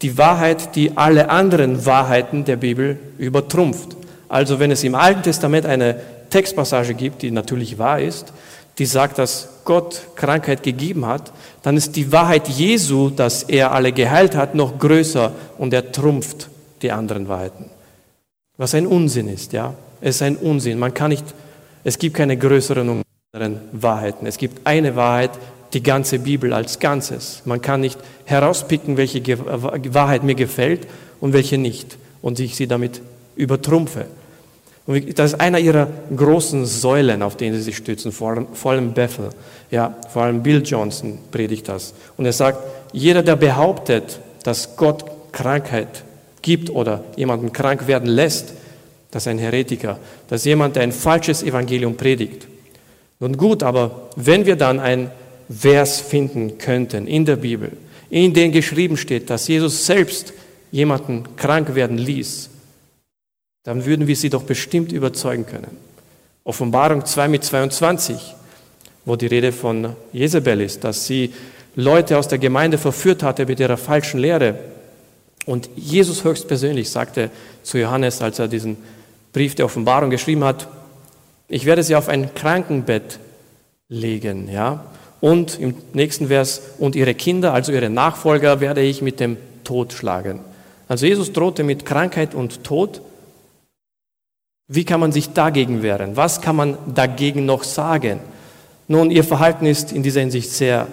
[0.03, 3.97] die Wahrheit, die alle anderen Wahrheiten der Bibel übertrumpft.
[4.29, 6.01] Also wenn es im Alten Testament eine
[6.31, 8.33] Textpassage gibt, die natürlich wahr ist,
[8.79, 13.93] die sagt, dass Gott Krankheit gegeben hat, dann ist die Wahrheit Jesu, dass er alle
[13.93, 16.49] geheilt hat, noch größer und er trumpft
[16.83, 17.70] die anderen Wahrheiten.
[18.57, 19.74] Was ein Unsinn ist, ja.
[20.01, 20.79] Es ist ein Unsinn.
[20.79, 21.24] Man kann nicht,
[21.85, 23.03] es gibt keine größeren und
[23.33, 24.26] anderen Wahrheiten.
[24.26, 25.31] Es gibt eine Wahrheit,
[25.72, 27.43] die ganze Bibel als Ganzes.
[27.45, 29.22] Man kann nicht herauspicken, welche
[29.95, 30.87] Wahrheit mir gefällt
[31.20, 33.03] und welche nicht und ich sie damit
[33.37, 34.07] übertrumpfe.
[34.89, 35.86] Und das ist einer ihrer
[36.16, 39.28] großen Säulen, auf denen sie sich stützen, vor allem, vor allem Bethel.
[39.70, 41.93] Ja, vor allem Bill Johnson predigt das.
[42.16, 42.59] Und er sagt,
[42.95, 46.05] jeder, der behauptet, dass Gott Krankheit
[46.41, 48.55] gibt oder jemanden krank werden lässt,
[49.11, 49.99] das ist ein Heretiker.
[50.26, 52.47] Das ist jemand, der ein falsches Evangelium predigt.
[53.20, 55.11] Nun gut, aber wenn wir dann ein
[55.51, 57.72] Vers finden könnten in der Bibel,
[58.09, 60.32] in dem geschrieben steht, dass Jesus selbst
[60.70, 62.47] jemanden krank werden ließ,
[63.69, 65.77] dann würden wir sie doch bestimmt überzeugen können.
[66.43, 68.35] Offenbarung 2 mit 22,
[69.05, 71.35] wo die Rede von Jezebel ist, dass sie
[71.75, 74.59] Leute aus der Gemeinde verführt hatte mit ihrer falschen Lehre.
[75.45, 77.31] Und Jesus höchstpersönlich sagte
[77.62, 78.79] zu Johannes, als er diesen
[79.35, 80.66] Brief der Offenbarung geschrieben hat,
[81.47, 83.19] ich werde sie auf ein Krankenbett
[83.91, 84.87] legen, ja.
[85.21, 89.93] Und im nächsten Vers, und ihre Kinder, also ihre Nachfolger, werde ich mit dem Tod
[89.93, 90.41] schlagen.
[90.89, 93.03] Also Jesus drohte mit Krankheit und Tod.
[94.69, 96.14] Wie kann man sich dagegen wehren?
[96.16, 98.21] Was kann man dagegen noch sagen?
[98.87, 100.87] Nun, ihr Verhalten ist in dieser Hinsicht sehr,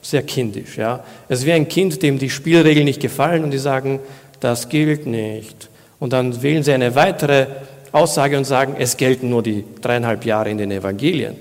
[0.00, 0.78] sehr kindisch.
[0.78, 1.00] Ja?
[1.28, 3.98] Es wie ein Kind, dem die Spielregeln nicht gefallen und die sagen,
[4.38, 5.68] das gilt nicht.
[5.98, 7.46] Und dann wählen sie eine weitere
[7.90, 11.36] Aussage und sagen, es gelten nur die dreieinhalb Jahre in den Evangelien.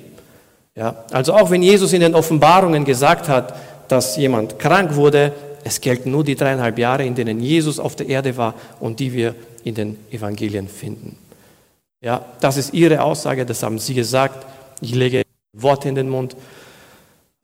[0.76, 1.06] Ja?
[1.12, 3.54] Also auch wenn Jesus in den Offenbarungen gesagt hat,
[3.88, 5.34] dass jemand krank wurde,
[5.64, 9.14] es gelten nur die dreieinhalb Jahre, in denen Jesus auf der Erde war und die
[9.14, 11.18] wir in den Evangelien finden.
[12.06, 14.46] Ja, das ist ihre Aussage, das haben sie gesagt.
[14.80, 16.36] Ich lege Worte in den Mund.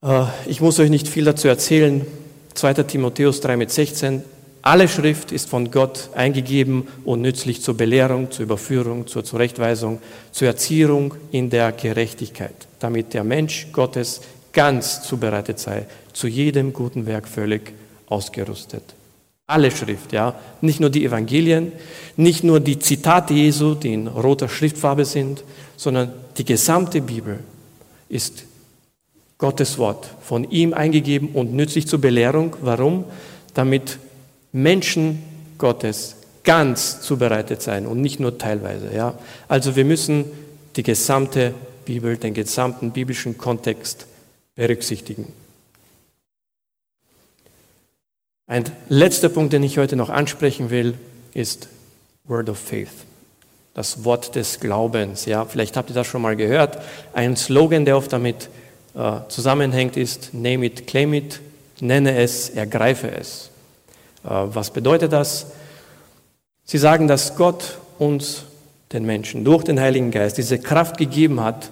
[0.03, 2.05] Äh, ich muss euch nicht viel dazu erzählen.
[2.53, 2.73] 2.
[2.83, 4.21] Timotheus 3 mit 16.
[4.61, 9.99] Alle Schrift ist von Gott eingegeben und nützlich zur Belehrung, zur Überführung, zur Zurechtweisung,
[10.31, 14.21] zur Erziehung in der Gerechtigkeit, damit der Mensch Gottes
[14.53, 17.73] ganz zubereitet sei, zu jedem guten Werk völlig
[18.05, 18.83] ausgerüstet.
[19.47, 20.35] Alle Schrift, ja.
[20.61, 21.71] Nicht nur die Evangelien,
[22.15, 25.43] nicht nur die Zitate Jesu, die in roter Schriftfarbe sind,
[25.75, 27.39] sondern die gesamte Bibel
[28.07, 28.45] ist
[29.37, 32.55] Gottes Wort, von ihm eingegeben und nützlich zur Belehrung.
[32.61, 33.05] Warum?
[33.53, 33.97] Damit
[34.51, 35.21] Menschen
[35.57, 38.93] Gottes ganz zubereitet sein und nicht nur teilweise.
[38.93, 39.17] Ja?
[39.47, 40.25] Also wir müssen
[40.75, 41.53] die gesamte
[41.85, 44.05] Bibel, den gesamten biblischen Kontext
[44.55, 45.33] berücksichtigen.
[48.51, 50.95] Ein letzter Punkt, den ich heute noch ansprechen will,
[51.33, 51.69] ist
[52.25, 52.89] Word of Faith.
[53.73, 55.23] Das Wort des Glaubens.
[55.23, 56.77] Ja, vielleicht habt ihr das schon mal gehört.
[57.13, 58.49] Ein Slogan, der oft damit
[58.93, 61.39] äh, zusammenhängt, ist Name it, claim it,
[61.79, 63.51] nenne es, ergreife es.
[64.25, 65.45] Äh, was bedeutet das?
[66.65, 68.43] Sie sagen, dass Gott uns,
[68.91, 71.71] den Menschen, durch den Heiligen Geist diese Kraft gegeben hat,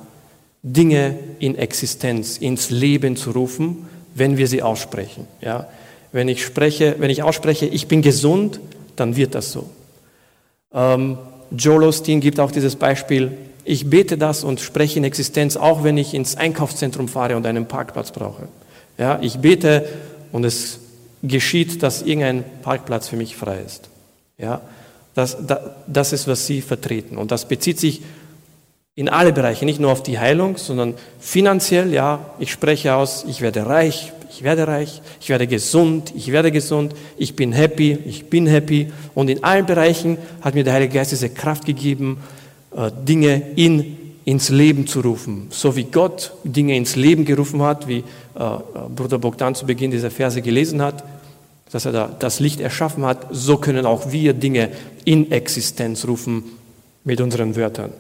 [0.64, 5.28] Dinge in Existenz, ins Leben zu rufen, wenn wir sie aussprechen.
[5.42, 5.68] Ja?
[6.12, 8.60] Wenn ich spreche, wenn ich ausspreche, ich bin gesund,
[8.96, 9.70] dann wird das so.
[10.74, 11.18] Ähm,
[11.52, 13.32] Joel Osteen gibt auch dieses Beispiel,
[13.64, 17.68] ich bete das und spreche in Existenz, auch wenn ich ins Einkaufszentrum fahre und einen
[17.68, 18.48] Parkplatz brauche.
[18.98, 19.88] Ja, ich bete
[20.32, 20.80] und es
[21.22, 23.90] geschieht, dass irgendein Parkplatz für mich frei ist.
[24.38, 24.62] Ja,
[25.14, 27.18] das, das, das ist, was Sie vertreten.
[27.18, 28.02] Und das bezieht sich
[28.96, 33.42] in alle Bereiche, nicht nur auf die Heilung, sondern finanziell, ja, ich spreche aus, ich
[33.42, 38.30] werde reich, ich werde reich, ich werde gesund, ich werde gesund, ich bin happy, ich
[38.30, 38.90] bin happy.
[39.14, 42.20] Und in allen Bereichen hat mir der Heilige Geist diese Kraft gegeben,
[42.74, 45.48] äh, Dinge in, ins Leben zu rufen.
[45.50, 48.04] So wie Gott Dinge ins Leben gerufen hat, wie äh,
[48.96, 51.04] Bruder Bogdan zu Beginn dieser Verse gelesen hat,
[51.74, 54.70] dass er da das Licht erschaffen hat, so können auch wir Dinge
[55.04, 56.46] in Existenz rufen
[57.04, 57.92] mit unseren Wörtern.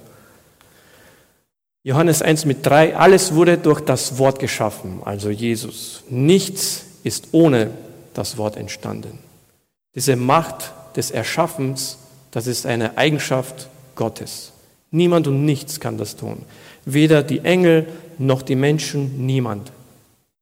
[1.83, 6.03] Johannes 1 mit 3, alles wurde durch das Wort geschaffen, also Jesus.
[6.09, 7.71] Nichts ist ohne
[8.13, 9.19] das Wort entstanden.
[9.95, 11.97] Diese Macht des Erschaffens,
[12.31, 14.51] das ist eine Eigenschaft Gottes.
[14.91, 16.43] Niemand und nichts kann das tun.
[16.83, 19.71] Weder die Engel noch die Menschen, niemand.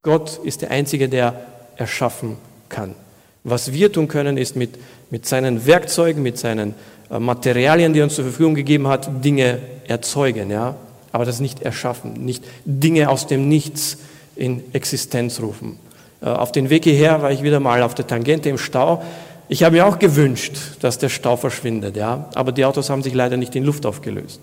[0.01, 1.39] Gott ist der Einzige, der
[1.75, 2.38] erschaffen
[2.69, 2.95] kann.
[3.43, 4.71] Was wir tun können, ist mit,
[5.11, 6.73] mit seinen Werkzeugen, mit seinen
[7.11, 10.49] äh, Materialien, die er uns zur Verfügung gegeben hat, Dinge erzeugen.
[10.49, 10.75] Ja?
[11.11, 13.97] Aber das nicht erschaffen, nicht Dinge aus dem Nichts
[14.35, 15.79] in Existenz rufen.
[16.21, 19.03] Äh, auf den Weg hierher war ich wieder mal auf der Tangente im Stau.
[19.49, 23.13] Ich habe mir auch gewünscht, dass der Stau verschwindet, ja, aber die Autos haben sich
[23.13, 24.41] leider nicht in Luft aufgelöst.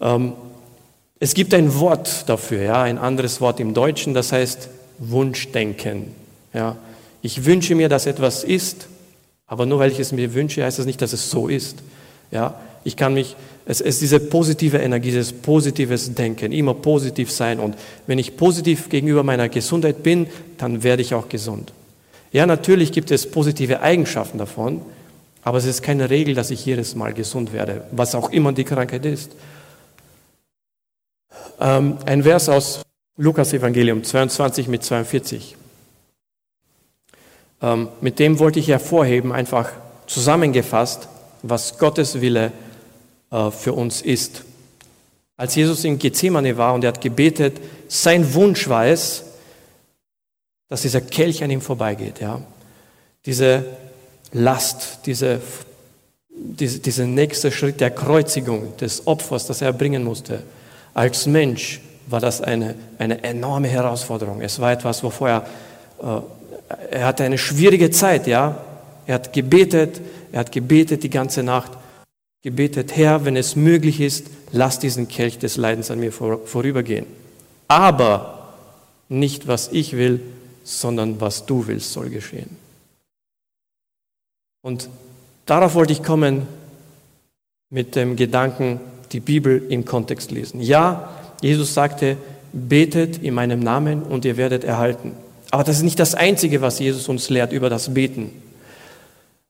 [0.00, 0.32] Ähm,
[1.20, 4.68] es gibt ein Wort dafür, ja, ein anderes Wort im Deutschen, das heißt
[4.98, 6.14] Wunschdenken.
[6.52, 6.76] Ja.
[7.22, 8.86] Ich wünsche mir, dass etwas ist,
[9.46, 11.78] aber nur weil ich es mir wünsche, heißt das nicht, dass es so ist.
[12.30, 12.54] Ja.
[12.84, 13.36] Ich kann mich
[13.70, 17.60] es ist diese positive Energie, dieses positives Denken, immer positiv sein.
[17.60, 21.74] Und wenn ich positiv gegenüber meiner Gesundheit bin, dann werde ich auch gesund.
[22.32, 24.80] Ja, natürlich gibt es positive Eigenschaften davon,
[25.42, 28.64] aber es ist keine Regel, dass ich jedes Mal gesund werde, was auch immer die
[28.64, 29.32] Krankheit ist.
[31.60, 32.80] Ähm, ein Vers aus
[33.18, 35.56] Lukas Evangelium 22 mit 42.
[37.60, 39.72] Ähm, mit dem wollte ich hervorheben, einfach
[40.06, 41.08] zusammengefasst,
[41.42, 42.67] was Gottes Wille ist
[43.30, 44.42] für uns ist.
[45.36, 49.24] Als Jesus in Gethsemane war und er hat gebetet, sein Wunsch war es,
[50.68, 52.20] dass dieser Kelch an ihm vorbeigeht.
[52.20, 52.40] Ja?
[53.24, 53.64] Diese
[54.32, 55.40] Last, diese,
[56.28, 60.42] diese, dieser nächste Schritt der Kreuzigung, des Opfers, das er bringen musste.
[60.92, 64.42] Als Mensch war das eine, eine enorme Herausforderung.
[64.42, 65.46] Es war etwas, wovor er,
[66.02, 68.26] äh, er hatte eine schwierige Zeit.
[68.26, 68.62] Ja?
[69.06, 70.00] Er hat gebetet,
[70.32, 71.72] er hat gebetet die ganze Nacht
[72.42, 77.06] gebetet, Herr, wenn es möglich ist, lass diesen Kelch des Leidens an mir vorübergehen.
[77.66, 78.54] Aber
[79.08, 80.20] nicht was ich will,
[80.64, 82.56] sondern was du willst, soll geschehen.
[84.62, 84.88] Und
[85.46, 86.46] darauf wollte ich kommen
[87.70, 88.80] mit dem Gedanken,
[89.12, 90.60] die Bibel im Kontext lesen.
[90.60, 91.10] Ja,
[91.40, 92.16] Jesus sagte,
[92.52, 95.12] betet in meinem Namen und ihr werdet erhalten.
[95.50, 98.30] Aber das ist nicht das Einzige, was Jesus uns lehrt über das Beten.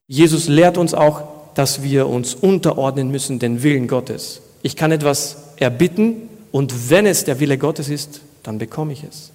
[0.07, 4.43] Jesus lehrt uns auch, dass wir uns unterordnen müssen den Willen Gottes.
[4.63, 9.33] Ich kann etwas erbitten und wenn es der Wille Gottes ist, dann bekomme ich es.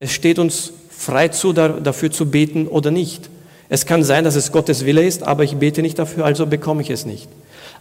[0.00, 3.28] Es steht uns frei zu, dafür zu beten oder nicht.
[3.68, 6.80] Es kann sein, dass es Gottes Wille ist, aber ich bete nicht dafür, also bekomme
[6.80, 7.28] ich es nicht.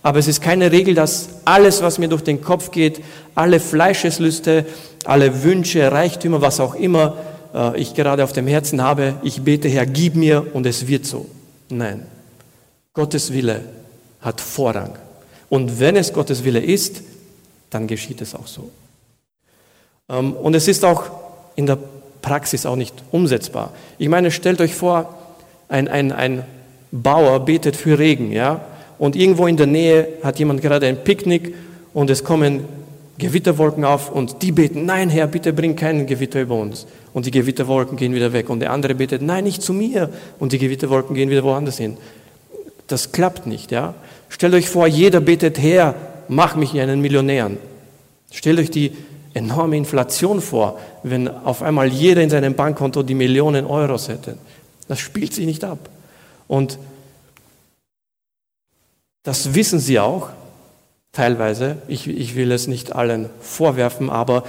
[0.02, 3.00] Aber es ist keine Regel, dass alles, was mir durch den Kopf geht,
[3.34, 4.66] alle Fleischeslüste,
[5.06, 7.16] alle Wünsche, Reichtümer, was auch immer
[7.56, 11.06] äh, ich gerade auf dem Herzen habe, ich bete, Herr, gib mir und es wird
[11.06, 11.28] so.
[11.70, 12.06] Nein,
[12.94, 13.62] Gottes Wille
[14.22, 14.96] hat Vorrang.
[15.50, 17.02] Und wenn es Gottes Wille ist,
[17.70, 18.70] dann geschieht es auch so.
[20.10, 21.04] Ähm, und es ist auch
[21.56, 21.78] in der
[22.22, 23.74] Praxis auch nicht umsetzbar.
[23.98, 25.18] Ich meine, stellt euch vor,
[25.70, 26.44] ein, ein, ein
[26.92, 28.62] Bauer betet für Regen, ja,
[29.00, 31.56] und irgendwo in der Nähe hat jemand gerade ein Picknick
[31.94, 32.66] und es kommen
[33.18, 36.88] Gewitterwolken auf und die beten, nein Herr, bitte bring keinen Gewitter über uns.
[37.14, 38.50] Und die Gewitterwolken gehen wieder weg.
[38.50, 40.10] Und der andere betet, nein, nicht zu mir.
[40.40, 41.98] Und die Gewitterwolken gehen wieder woanders hin.
[42.88, 43.94] Das klappt nicht, ja.
[44.30, 45.96] Stellt euch vor, jeder betet, Herr,
[46.28, 47.52] mach mich einen Millionär.
[48.32, 48.94] Stellt euch die
[49.34, 54.38] enorme Inflation vor, wenn auf einmal jeder in seinem Bankkonto die Millionen Euros hätte.
[54.88, 55.90] Das spielt sich nicht ab.
[56.48, 56.78] Und
[59.24, 60.30] das wissen sie auch,
[61.12, 61.78] teilweise.
[61.88, 64.44] Ich, ich will es nicht allen vorwerfen, aber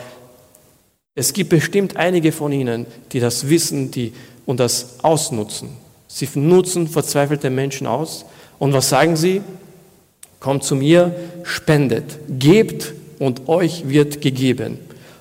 [1.15, 4.13] es gibt bestimmt einige von ihnen, die das wissen die,
[4.47, 5.71] und das ausnutzen.
[6.15, 8.25] Sie nutzen verzweifelte Menschen aus.
[8.61, 9.43] Und was sagen sie?
[10.39, 11.13] Kommt zu mir,
[11.43, 14.79] spendet, gebt und euch wird gegeben.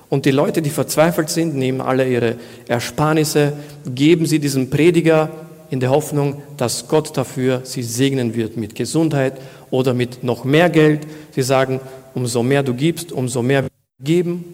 [0.08, 2.36] Und die Leute, die verzweifelt sind, nehmen alle ihre
[2.68, 3.54] Ersparnisse,
[3.92, 5.30] geben sie diesem Prediger
[5.68, 9.40] in der Hoffnung, dass Gott dafür sie segnen wird mit Gesundheit
[9.72, 11.08] oder mit noch mehr Geld.
[11.32, 11.80] Sie sagen,
[12.14, 13.64] umso mehr du gibst, umso mehr
[13.98, 14.44] geben.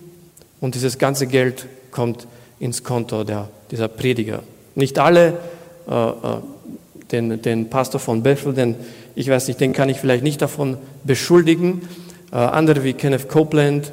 [0.59, 2.27] Und dieses ganze Geld kommt
[2.59, 4.43] ins Konto der, dieser Prediger.
[4.75, 5.35] Nicht alle,
[5.91, 8.77] den, den Pastor von Bethel, denn
[9.15, 11.83] ich weiß nicht, den kann ich vielleicht nicht davon beschuldigen.
[12.33, 13.93] Äh, andere wie Kenneth Copeland,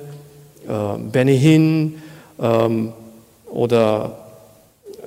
[0.68, 1.96] äh, Benny Hinn
[2.40, 2.94] ähm,
[3.48, 4.18] oder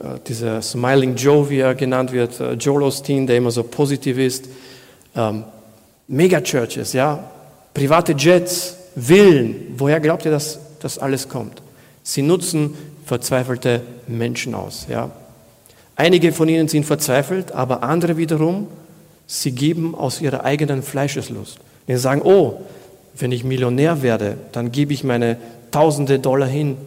[0.01, 4.18] äh, dieser Smiling Joe, wie er genannt wird, äh, Joel Osteen, der immer so positiv
[4.18, 4.49] ist,
[5.14, 5.45] ähm,
[6.09, 7.22] Megachurches, ja,
[7.72, 11.62] private Jets, Villen, woher glaubt ihr, dass das alles kommt?
[12.03, 12.74] Sie nutzen
[13.07, 15.11] verzweifelte Menschen aus, ja.
[16.01, 18.68] Einige von ihnen sind verzweifelt, aber andere wiederum,
[19.26, 21.59] sie geben aus ihrer eigenen Fleischeslust.
[21.86, 22.62] Sie sagen, oh,
[23.18, 25.36] wenn ich Millionär werde, dann gebe ich meine
[25.70, 26.78] tausende Dollar hin.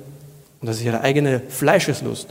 [0.61, 2.27] Und das ist ihre eigene Fleischeslust.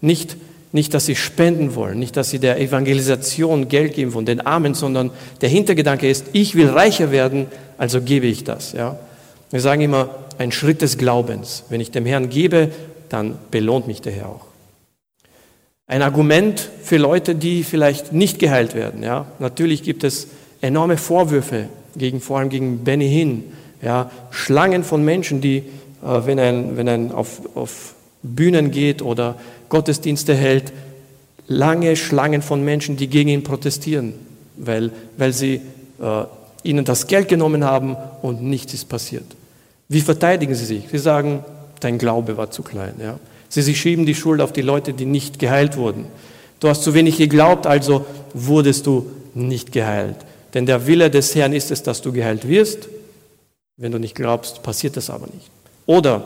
[0.00, 0.36] Nicht,
[0.72, 4.74] nicht, dass sie spenden wollen, nicht, dass sie der Evangelisation Geld geben wollen, den Armen,
[4.74, 5.10] sondern
[5.40, 7.46] der Hintergedanke ist, ich will reicher werden,
[7.78, 8.72] also gebe ich das.
[8.72, 8.98] Ja?
[9.52, 10.08] Wir sagen immer,
[10.38, 11.62] ein Schritt des Glaubens.
[11.68, 12.72] Wenn ich dem Herrn gebe,
[13.08, 14.53] dann belohnt mich der Herr auch.
[15.86, 19.02] Ein Argument für Leute, die vielleicht nicht geheilt werden.
[19.02, 19.26] Ja?
[19.38, 20.28] Natürlich gibt es
[20.62, 23.44] enorme Vorwürfe, gegen, vor allem gegen Benny Hinn.
[23.82, 24.10] Ja?
[24.30, 25.62] Schlangen von Menschen, die, äh,
[26.24, 29.36] wenn ein, wenn ein auf, auf Bühnen geht oder
[29.68, 30.72] Gottesdienste hält,
[31.48, 34.14] lange Schlangen von Menschen, die gegen ihn protestieren,
[34.56, 35.60] weil, weil sie
[36.00, 36.24] äh,
[36.62, 39.26] ihnen das Geld genommen haben und nichts ist passiert.
[39.90, 40.84] Wie verteidigen sie sich?
[40.90, 41.44] Sie sagen,
[41.80, 42.94] dein Glaube war zu klein.
[42.98, 43.18] Ja?
[43.54, 46.06] Sie, sie schieben die Schuld auf die Leute, die nicht geheilt wurden.
[46.58, 50.16] Du hast zu wenig geglaubt, also wurdest du nicht geheilt.
[50.54, 52.88] Denn der Wille des Herrn ist es, dass du geheilt wirst.
[53.76, 55.48] Wenn du nicht glaubst, passiert das aber nicht.
[55.86, 56.24] Oder,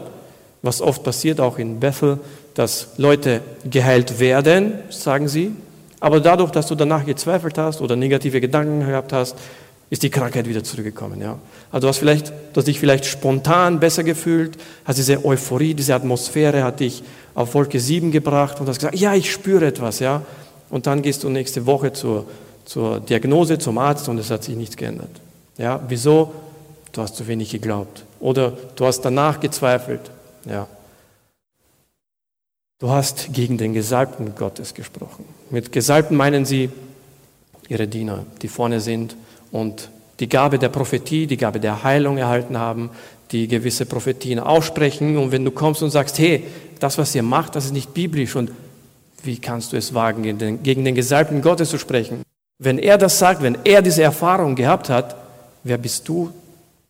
[0.63, 2.19] was oft passiert, auch in Bethel,
[2.55, 5.53] dass Leute geheilt werden, sagen sie,
[6.01, 9.37] aber dadurch, dass du danach gezweifelt hast oder negative Gedanken gehabt hast,
[9.91, 11.21] ist die Krankheit wieder zurückgekommen.
[11.21, 11.39] Ja?
[11.71, 15.95] Also du hast, vielleicht, du hast dich vielleicht spontan besser gefühlt, hast diese Euphorie, diese
[15.95, 17.03] Atmosphäre hat dich
[17.39, 20.01] auf Wolke 7 gebracht und hast gesagt, ja, ich spüre etwas.
[20.01, 20.23] Ja?
[20.71, 22.27] Und dann gehst du nächste Woche zur,
[22.65, 25.11] zur Diagnose, zum Arzt und es hat sich nichts geändert.
[25.57, 25.81] Ja?
[25.87, 26.33] Wieso?
[26.91, 28.05] Du hast zu wenig geglaubt.
[28.19, 30.01] Oder du hast danach gezweifelt.
[30.47, 30.67] Ja.
[32.81, 35.25] Du hast gegen den Gesalbten Gottes gesprochen.
[35.51, 36.71] Mit Gesalbten meinen sie
[37.69, 39.15] ihre Diener, die vorne sind
[39.53, 42.91] und die Gabe der Prophetie, die Gabe der Heilung erhalten haben,
[43.31, 45.17] die gewisse Prophetien aussprechen.
[45.17, 46.45] Und wenn du kommst und sagst, hey,
[46.83, 48.51] das, was ihr macht, das ist nicht biblisch und
[49.23, 52.23] wie kannst du es wagen, gegen den, gegen den Gesalbten Gottes zu sprechen?
[52.59, 55.17] Wenn er das sagt, wenn er diese Erfahrung gehabt hat,
[55.65, 56.33] Wer bist du,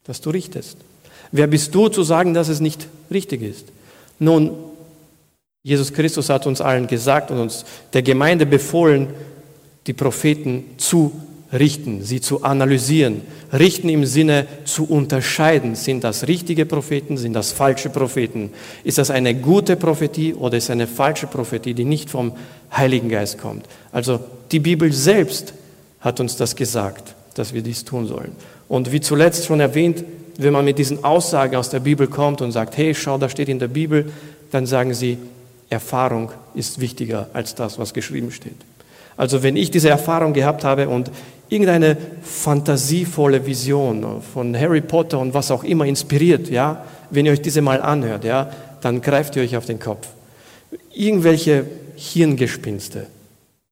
[0.05, 0.77] dass du richtest?
[1.33, 3.67] Wer bist du zu sagen, dass es nicht richtig ist?
[4.19, 4.53] Nun,
[5.63, 9.09] Jesus Christus hat uns allen gesagt und uns der Gemeinde befohlen,
[9.87, 11.13] die Propheten zu
[11.53, 13.23] richten, sie zu analysieren.
[13.53, 15.75] Richten im Sinne zu unterscheiden.
[15.75, 18.51] Sind das richtige Propheten, sind das falsche Propheten?
[18.85, 22.33] Ist das eine gute Prophetie oder ist eine falsche Prophetie, die nicht vom
[22.77, 23.67] Heiligen Geist kommt?
[23.93, 24.21] Also
[24.53, 25.55] die Bibel selbst
[26.01, 28.33] hat uns das gesagt, dass wir dies tun sollen.
[28.69, 30.05] Und wie zuletzt schon erwähnt,
[30.37, 33.49] wenn man mit diesen Aussagen aus der Bibel kommt und sagt, hey, schau, da steht
[33.49, 34.13] in der Bibel,
[34.53, 35.19] dann sagen sie,
[35.71, 38.57] Erfahrung ist wichtiger als das, was geschrieben steht.
[39.17, 41.11] Also wenn ich diese Erfahrung gehabt habe und
[41.49, 47.43] irgendeine fantasievolle Vision von Harry Potter und was auch immer inspiriert, ja, wenn ihr euch
[47.43, 50.09] diese mal anhört, ja, dann greift ihr euch auf den Kopf.
[50.93, 51.65] Irgendwelche
[51.97, 53.07] Hirngespinste.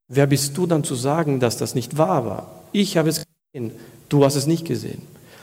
[0.09, 2.63] Wer bist du dann zu sagen, dass das nicht wahr war?
[2.73, 3.73] Ich habe es gesehen,
[4.09, 5.03] du hast es nicht gesehen.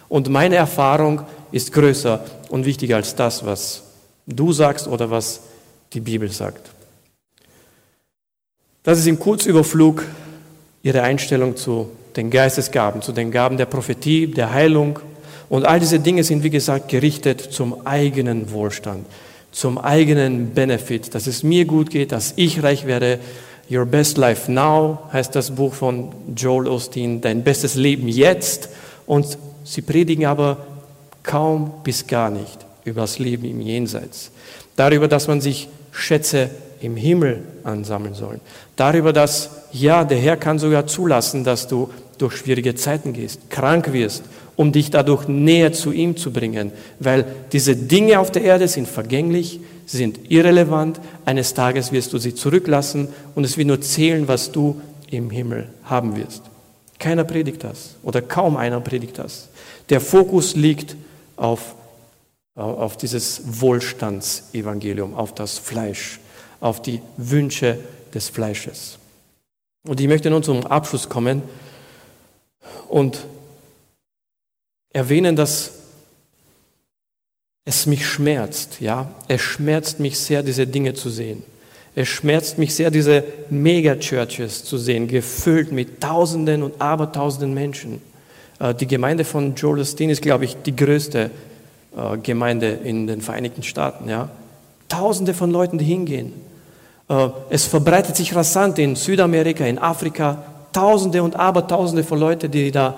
[0.10, 1.22] Und meine Erfahrung
[1.52, 3.84] ist größer und wichtiger als das, was
[4.28, 5.42] du sagst oder was
[5.94, 6.70] die Bibel sagt.
[8.84, 10.04] Das ist im Kurzüberflug
[10.82, 14.99] ihre Einstellung zu den Geistesgaben, zu den Gaben der Prophetie, der Heilung.
[15.49, 19.05] Und all diese Dinge sind, wie gesagt, gerichtet zum eigenen Wohlstand,
[19.51, 23.20] zum eigenen Benefit, dass es mir gut geht, dass ich reich werde.
[23.72, 28.70] Your Best Life Now heißt das Buch von Joel Osteen, dein bestes Leben jetzt.
[29.05, 30.57] Und sie predigen aber
[31.24, 34.32] kaum bis gar nicht über das Leben im Jenseits.
[34.76, 36.49] Darüber, dass man sich Schätze
[36.82, 38.39] im Himmel ansammeln soll.
[38.76, 43.93] Darüber, dass ja, der Herr kann sogar zulassen, dass du durch schwierige Zeiten gehst, krank
[43.93, 44.24] wirst,
[44.55, 48.88] um dich dadurch näher zu ihm zu bringen, weil diese Dinge auf der Erde sind
[48.88, 54.51] vergänglich, sind irrelevant, eines Tages wirst du sie zurücklassen und es wird nur zählen, was
[54.51, 56.43] du im Himmel haben wirst.
[56.99, 59.49] Keiner predigt das oder kaum einer predigt das.
[59.89, 60.95] Der Fokus liegt
[61.36, 61.76] auf,
[62.55, 66.20] auf dieses Wohlstandsevangelium, auf das Fleisch,
[66.61, 67.80] auf die Wünsche
[68.14, 68.97] des Fleisches.
[69.86, 71.41] Und ich möchte nun zum Abschluss kommen
[72.89, 73.26] und
[74.91, 75.72] erwähnen, dass
[77.66, 81.43] es mich schmerzt, ja, es schmerzt mich sehr, diese Dinge zu sehen.
[81.95, 88.01] Es schmerzt mich sehr, diese Megachurches zu sehen, gefüllt mit Tausenden und Abertausenden Menschen.
[88.59, 91.30] Äh, die Gemeinde von Joel Osteen ist, glaube ich, die größte
[91.95, 94.09] äh, Gemeinde in den Vereinigten Staaten.
[94.09, 94.30] Ja?
[94.89, 96.34] Tausende von Leuten, die hingehen.
[97.09, 100.43] Äh, es verbreitet sich rasant in Südamerika, in Afrika,
[100.74, 102.98] Tausende und Abertausende von Leuten, die da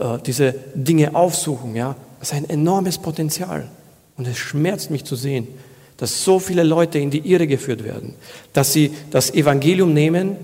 [0.00, 1.74] äh, diese Dinge aufsuchen.
[1.74, 1.96] Ja?
[2.18, 3.68] Das ist ein enormes Potenzial.
[4.16, 5.48] Und es schmerzt mich zu sehen,
[5.96, 8.14] dass so viele Leute in die Irre geführt werden,
[8.52, 10.36] dass sie das Evangelium nehmen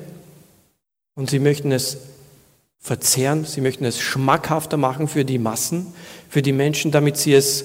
[1.15, 1.99] und sie möchten es
[2.81, 5.87] verzehren, sie möchten es schmackhafter machen für die Massen,
[6.29, 7.65] für die Menschen, damit sie es,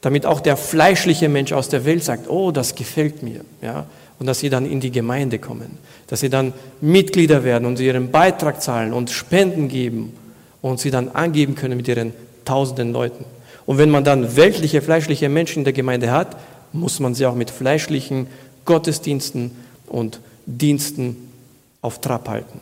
[0.00, 3.86] damit auch der fleischliche Mensch aus der Welt sagt, oh, das gefällt mir, ja,
[4.20, 7.86] und dass sie dann in die Gemeinde kommen, dass sie dann Mitglieder werden und sie
[7.86, 10.12] ihren Beitrag zahlen und Spenden geben
[10.60, 12.12] und sie dann angeben können mit ihren
[12.44, 13.24] tausenden Leuten.
[13.64, 16.36] Und wenn man dann weltliche, fleischliche Menschen in der Gemeinde hat,
[16.72, 18.26] muss man sie auch mit fleischlichen
[18.66, 19.52] Gottesdiensten
[19.86, 21.16] und Diensten
[21.80, 22.60] auf Trab halten.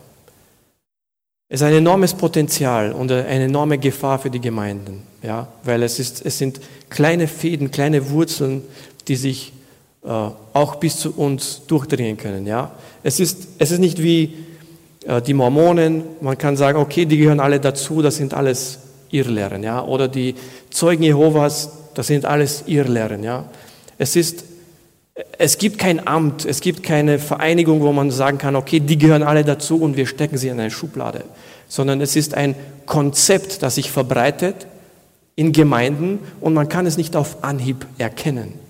[1.49, 5.99] Es ist ein enormes Potenzial und eine enorme Gefahr für die Gemeinden, ja, weil es,
[5.99, 8.63] ist, es sind kleine Fäden, kleine Wurzeln,
[9.09, 9.53] die sich
[10.09, 12.47] auch bis zu uns durchdringen können.
[12.47, 12.73] Ja?
[13.03, 14.35] Es, ist, es ist nicht wie
[15.07, 18.79] äh, die Mormonen, man kann sagen, okay, die gehören alle dazu, das sind alles
[19.11, 19.63] Irrlehren.
[19.63, 19.85] Ja?
[19.85, 20.35] Oder die
[20.71, 23.23] Zeugen Jehovas, das sind alles Irrlehren.
[23.23, 23.45] Ja?
[23.99, 24.45] Es, ist,
[25.37, 29.23] es gibt kein Amt, es gibt keine Vereinigung, wo man sagen kann, okay, die gehören
[29.23, 31.25] alle dazu und wir stecken sie in eine Schublade.
[31.69, 32.55] Sondern es ist ein
[32.87, 34.67] Konzept, das sich verbreitet
[35.37, 38.68] in Gemeinden und man kann es nicht auf Anhieb erkennen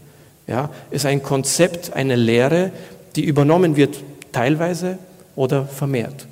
[0.49, 2.73] ja, ist ein Konzept, eine Lehre,
[3.15, 4.99] die übernommen wird teilweise
[5.37, 6.27] oder vermehrt.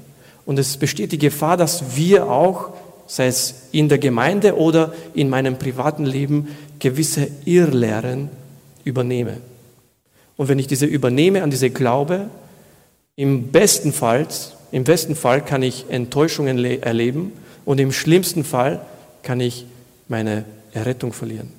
[0.44, 2.70] Und es besteht die Gefahr, dass wir auch,
[3.06, 6.48] sei es in der Gemeinde oder in meinem privaten Leben,
[6.78, 8.30] gewisse Irrlehren
[8.84, 9.38] übernehme.
[10.36, 12.26] Und wenn ich diese übernehme an diese Glaube,
[13.16, 14.26] im besten Fall,
[14.72, 17.32] im besten Fall kann ich Enttäuschungen erleben
[17.64, 18.80] und im schlimmsten Fall
[19.22, 19.66] kann ich
[20.08, 21.50] meine Errettung verlieren.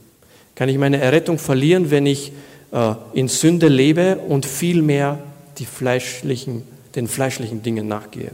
[0.58, 2.32] Kann ich meine Errettung verlieren, wenn ich
[2.72, 5.20] äh, in Sünde lebe und vielmehr
[5.60, 6.64] die fleischlichen,
[6.96, 8.32] den fleischlichen Dingen nachgehe.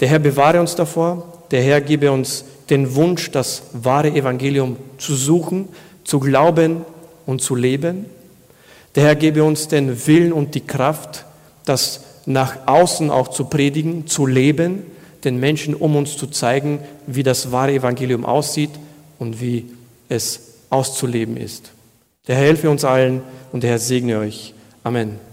[0.00, 5.14] Der Herr bewahre uns davor, der Herr gebe uns den Wunsch, das wahre Evangelium zu
[5.14, 5.68] suchen,
[6.02, 6.84] zu glauben
[7.24, 8.06] und zu leben.
[8.96, 11.24] Der Herr gebe uns den Willen und die Kraft,
[11.64, 14.82] das nach außen auch zu predigen, zu leben,
[15.22, 18.70] den Menschen um uns zu zeigen, wie das wahre Evangelium aussieht
[19.20, 19.66] und wie
[20.08, 21.70] es auszuleben ist.
[22.26, 24.54] Der Herr helfe uns allen und der Herr segne euch.
[24.84, 25.27] Amen.